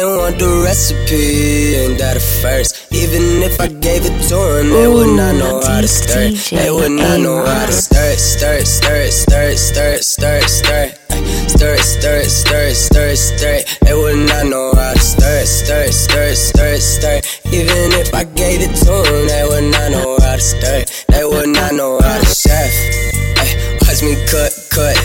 [0.05, 2.93] Want the recipe, ain't that a first?
[2.93, 6.37] Even if I gave it to them, they would not know how to stir it.
[6.53, 9.93] They would not know how to stir it, stir it, stir it, stir it, stir
[9.97, 11.49] it, stir it, stir it.
[11.49, 13.59] Stir it, stir it, stir it, stir it, stir.
[13.81, 17.15] They would not know how to stir it, stir it, stir it, stir it, stir
[17.17, 17.41] it.
[17.49, 21.05] Even if I gave it to them, they would not know how to stir it.
[21.09, 22.69] They would not know how to chef.
[23.81, 24.97] Watch me cut, cut.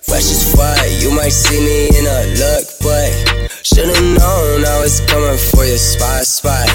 [0.00, 3.10] Fresh as fuck, you might see me in a look, but
[3.62, 4.09] should've known
[4.80, 6.66] Was coming for your spot, spot.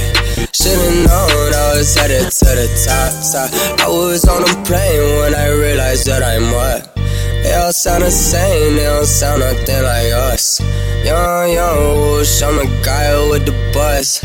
[0.53, 3.49] Should've known I was headed to the top, top.
[3.81, 6.93] I was on a plane when I realized that I'm what.
[7.41, 10.61] They all sound the same, they don't sound nothing like us.
[11.03, 14.21] Young, young whoosh, I'm the guy with the bus.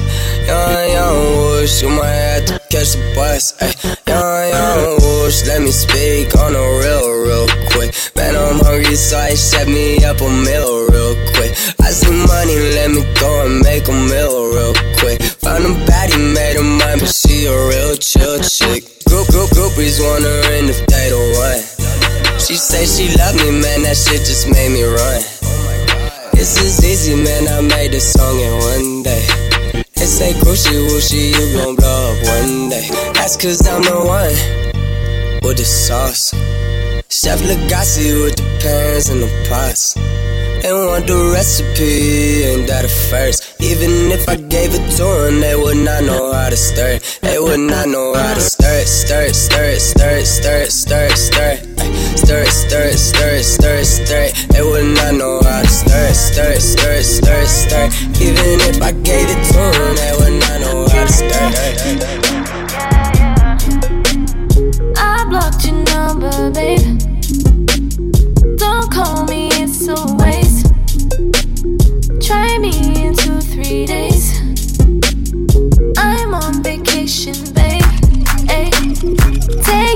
[0.47, 3.57] Young, young whoosh, you might have to catch the bus.
[3.63, 3.73] Ay,
[4.07, 7.97] young, young whoosh, let me speak on the real, real quick.
[8.15, 11.57] Man, I'm hungry, so I set me up a meal real quick.
[11.91, 15.19] I see money, let me go and make a meal real quick.
[15.43, 18.87] Found a baddie, made her mine, but she a real chill chick.
[19.11, 22.39] Group, group, groupies wondering if they the one.
[22.39, 25.19] She say she love me, man, that shit just made me run.
[26.31, 29.27] This is easy, man, I made this song in one day.
[29.99, 32.87] They say cruishy wooshy, you gon' blow up one day.
[33.19, 36.31] That's cause I'm the one with the sauce.
[37.11, 39.99] Chef Legacy with the pans and the pots.
[40.71, 43.61] They want the recipe, ain't that a first?
[43.61, 47.01] Even if I gave it to them, they would not know how to stir.
[47.23, 50.59] They would not know how to stir it, stir it, stir it, stir it, stir
[50.63, 52.19] it, stir it, stir it.
[52.23, 54.35] Stir it, stir it, stir it, stir it, stir it.
[54.55, 57.87] They would not know how to stir it, stir it, stir it, stir it, stir
[57.91, 58.23] it.
[58.23, 62.30] Even if I gave it to them, they would not know how to stir it.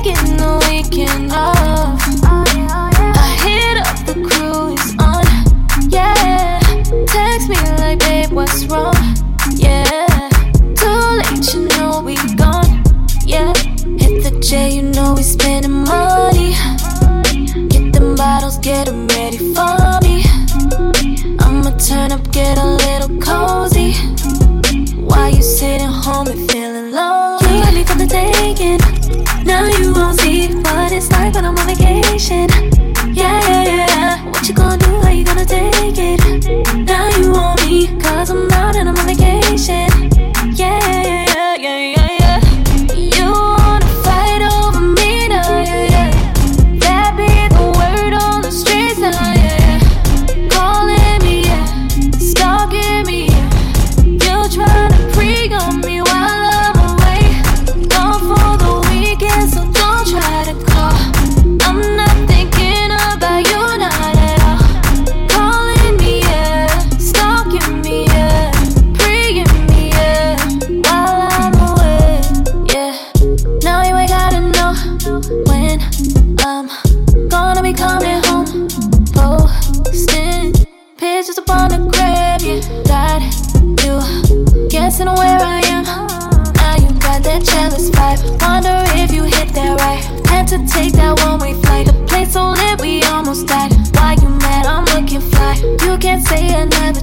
[0.04, 1.98] Taking the weekend off.
[2.22, 5.24] I hit up the crew, it's on.
[5.88, 6.60] Yeah,
[7.06, 8.94] text me like, babe, what's wrong?
[9.52, 10.28] Yeah,
[10.76, 12.84] too late, you know we gone.
[13.24, 13.52] Yeah,
[13.98, 16.54] hit the J, you know we spending money.
[17.68, 20.24] Get them bottles, get them ready for me.
[21.40, 23.92] I'ma turn up, get a little cozy.
[25.00, 27.33] While you sitting home and feeling lonely.
[30.94, 32.48] It's like when I'm on vacation.
[33.12, 34.24] Yeah, yeah, yeah.
[34.30, 35.00] What you gonna do?
[35.02, 36.86] How you gonna take it?
[36.86, 39.93] Now you want me, cause I'm out and I'm on vacation.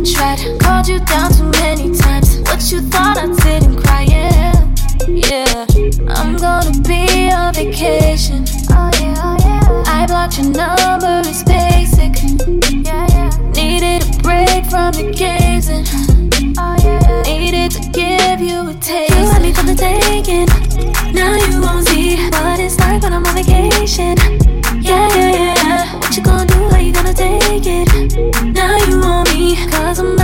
[0.03, 0.59] Tried.
[0.59, 2.39] Called you down too many times.
[2.41, 4.51] What you thought I didn't cry, yeah.
[5.07, 5.65] Yeah,
[6.09, 8.45] I'm gonna be on vacation.
[8.71, 9.83] Oh yeah, oh yeah.
[9.85, 12.13] I blocked your number, it's basic.
[12.85, 13.29] Yeah, yeah.
[13.53, 15.69] Needed a break from the games
[16.57, 17.21] oh yeah.
[17.23, 19.11] Needed to give you a taste.
[19.11, 20.47] You had me for the taking.
[21.13, 24.17] Now you won't see what it's like when I'm on vacation.
[24.81, 25.95] Yeah, yeah, yeah.
[25.99, 26.69] What you gonna do?
[26.69, 27.87] How you gonna take it?
[28.55, 28.77] Now
[29.55, 30.20] cause I'm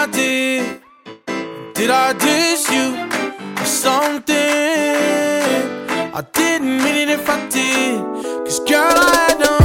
[0.00, 0.80] I did.
[1.74, 2.86] Did I diss you
[3.60, 4.36] or something?
[6.14, 7.98] I didn't mean it if I did.
[8.44, 9.57] Cause girl, I no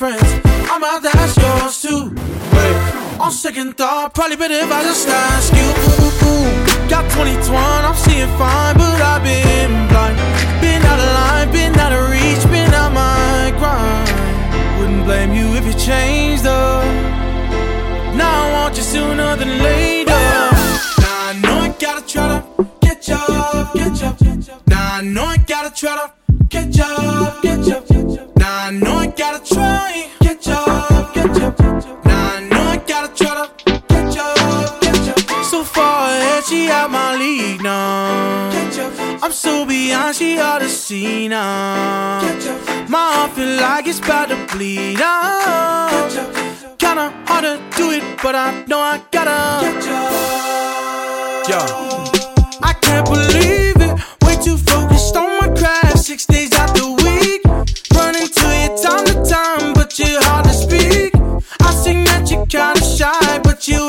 [0.00, 0.32] friends.
[0.72, 2.08] I'm out to ask yours too.
[2.56, 2.76] Wait,
[3.20, 5.68] on second thought, probably better if I just ask you.
[5.84, 6.88] Ooh, ooh.
[6.88, 10.16] Got 2021, I'm seeing fine, but I've been blind.
[10.64, 14.08] Been out of line, been out of reach, been out my grind.
[14.78, 16.82] Wouldn't blame you if you changed up.
[18.16, 20.22] Now I want you sooner than later.
[21.04, 22.40] Now I know I gotta try to
[23.06, 24.66] you up, you up.
[24.66, 26.06] Now I know I gotta try to
[26.56, 27.79] you up, you up.
[39.50, 42.20] Beyond, she ought to see now.
[42.88, 46.10] My heart feel like it's about to bleed out.
[46.78, 49.38] Kinda hard to do it, but I know I gotta.
[51.48, 51.58] Yo,
[52.62, 53.92] I can't believe it.
[54.24, 55.98] Way too focused on my craft.
[55.98, 57.42] Six days out the week.
[57.94, 61.14] Running to you time to time, but you're hard to speak.
[61.60, 63.88] I seen that you kinda shy, but you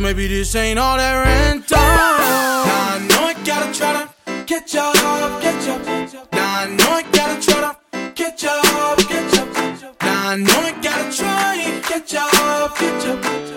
[0.00, 1.76] maybe this ain't all that rental.
[1.76, 6.32] Now I know I gotta try to get you up, get you up.
[6.32, 10.02] Now I know I gotta try to get you up, get you up.
[10.02, 13.49] Now I know I gotta try and get you up, get you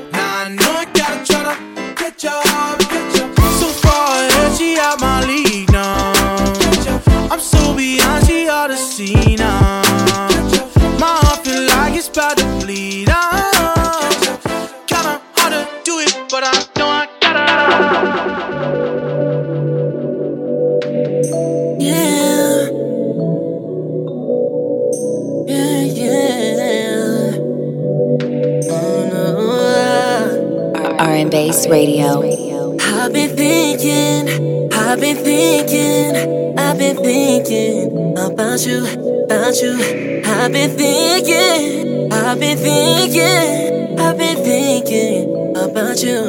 [31.67, 32.77] Radio.
[32.81, 38.85] I've been thinking, I've been thinking, I've been thinking about you,
[39.25, 40.23] about you.
[40.25, 46.19] I've been thinking, I've been thinking, I've been thinking about you.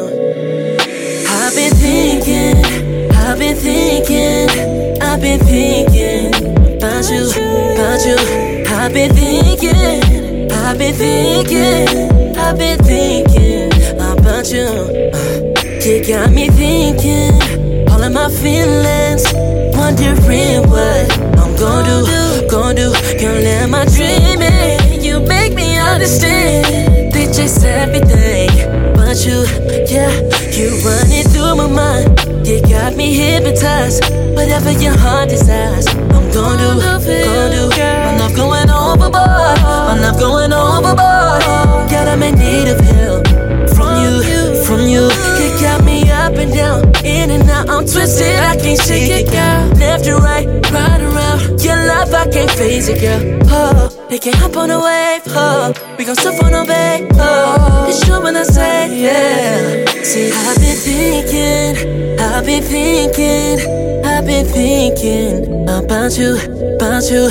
[1.28, 6.35] I've been thinking, I've been thinking, I've been thinking
[6.77, 7.31] about you,
[7.73, 8.16] about you.
[8.69, 13.34] I've been thinking, I've been thinking, I've been thinking
[14.44, 15.10] about you.
[15.84, 17.32] You got me thinking,
[17.90, 19.24] all of my feelings,
[19.76, 22.92] wondering what I'm gonna do, gonna do.
[23.18, 27.12] Can't let my dreaming, you make me understand.
[27.12, 28.50] They chase everything,
[28.94, 29.44] but you,
[29.88, 30.10] yeah,
[30.52, 32.46] you run it through my mind.
[32.46, 34.04] You got me hypnotized,
[34.34, 35.86] whatever your heart desires.
[35.86, 37.68] I'm gonna do, gonna do.
[37.70, 41.42] My love going overboard, my love going overboard.
[41.90, 43.34] God, I'm in need of help
[44.85, 45.05] from you.
[45.40, 47.69] You got me up and down, in and out.
[47.69, 49.78] I'm twisted, I can't shake it, girl.
[49.78, 51.62] Left and right, right around.
[51.62, 53.40] Your love, I can't face it, girl.
[53.51, 53.89] Oh.
[54.09, 55.73] They can hop on a wave, oh.
[55.98, 57.86] We gon' surf on a bay, oh.
[57.89, 59.85] It's true when I say, yeah.
[60.02, 66.36] See, I've been thinking, I've been thinking, I've been thinking about you,
[66.77, 67.24] about you.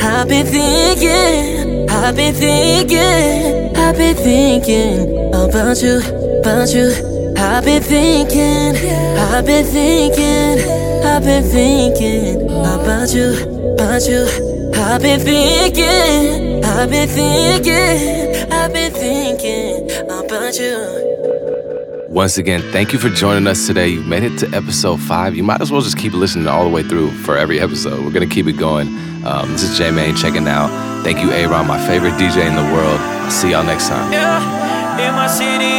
[0.00, 6.00] I've been thinking, I've been thinking, I've been thinking about you,
[6.40, 6.90] about you.
[7.36, 8.76] I've been thinking,
[9.18, 10.58] I've been thinking,
[11.04, 14.26] I've been thinking about you, about you.
[14.74, 22.06] I've been thinking, I've been thinking, I've been thinking about you.
[22.08, 23.88] Once again, thank you for joining us today.
[23.88, 25.36] You've made it to episode five.
[25.36, 28.04] You might as well just keep listening all the way through for every episode.
[28.04, 28.88] We're gonna keep it going.
[29.24, 30.70] Um, this is J Main checking out.
[31.04, 32.98] Thank you, Aaron, my favorite DJ in the world.
[33.00, 34.10] I'll see y'all next time.
[34.12, 35.69] Yeah, in my city,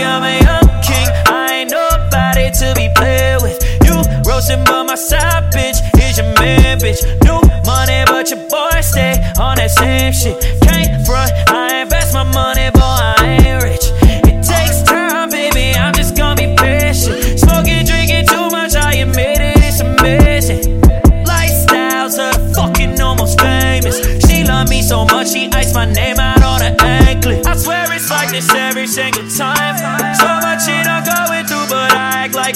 [2.52, 3.62] nobody to be played with.
[3.86, 7.02] You roasting, but my side bitch is your man, bitch.
[7.24, 10.62] New money, but your boy stay on that same shit.
[10.62, 11.61] Can't front, I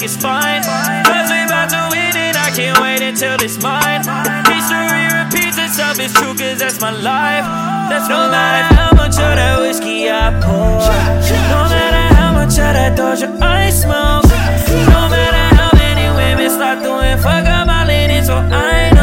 [0.06, 0.62] it's fine.
[1.02, 4.06] Cause we about to win it, I can't wait until it's mine.
[4.46, 7.42] History repeats itself, it's true, cause that's my life.
[7.90, 10.78] That's no matter how much of that whiskey I pour.
[11.50, 14.30] No matter how much of that Doja I smoke.
[14.94, 18.95] No matter how many women start doing fuck up my linen, so I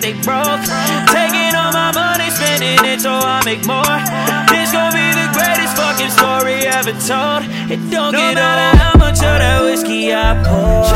[0.00, 0.64] they broke.
[1.12, 3.84] Taking all my money, spending it so I make more.
[4.48, 7.44] This gon' be the greatest fucking story ever told.
[7.68, 10.88] It don't no get matter how much of that whiskey I pour.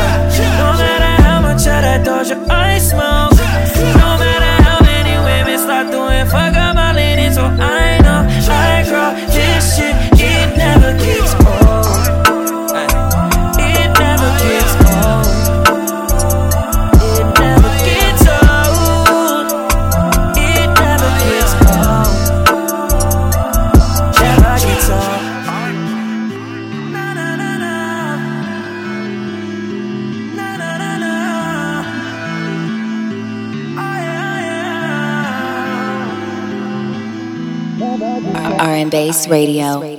[0.57, 3.37] No matter how much of that Doja I smoke.
[4.01, 8.83] No matter how many women start doing fuck up my linen, so I know I
[8.89, 9.93] grow this shit.
[10.17, 11.34] It never gets
[39.05, 39.94] R Radio.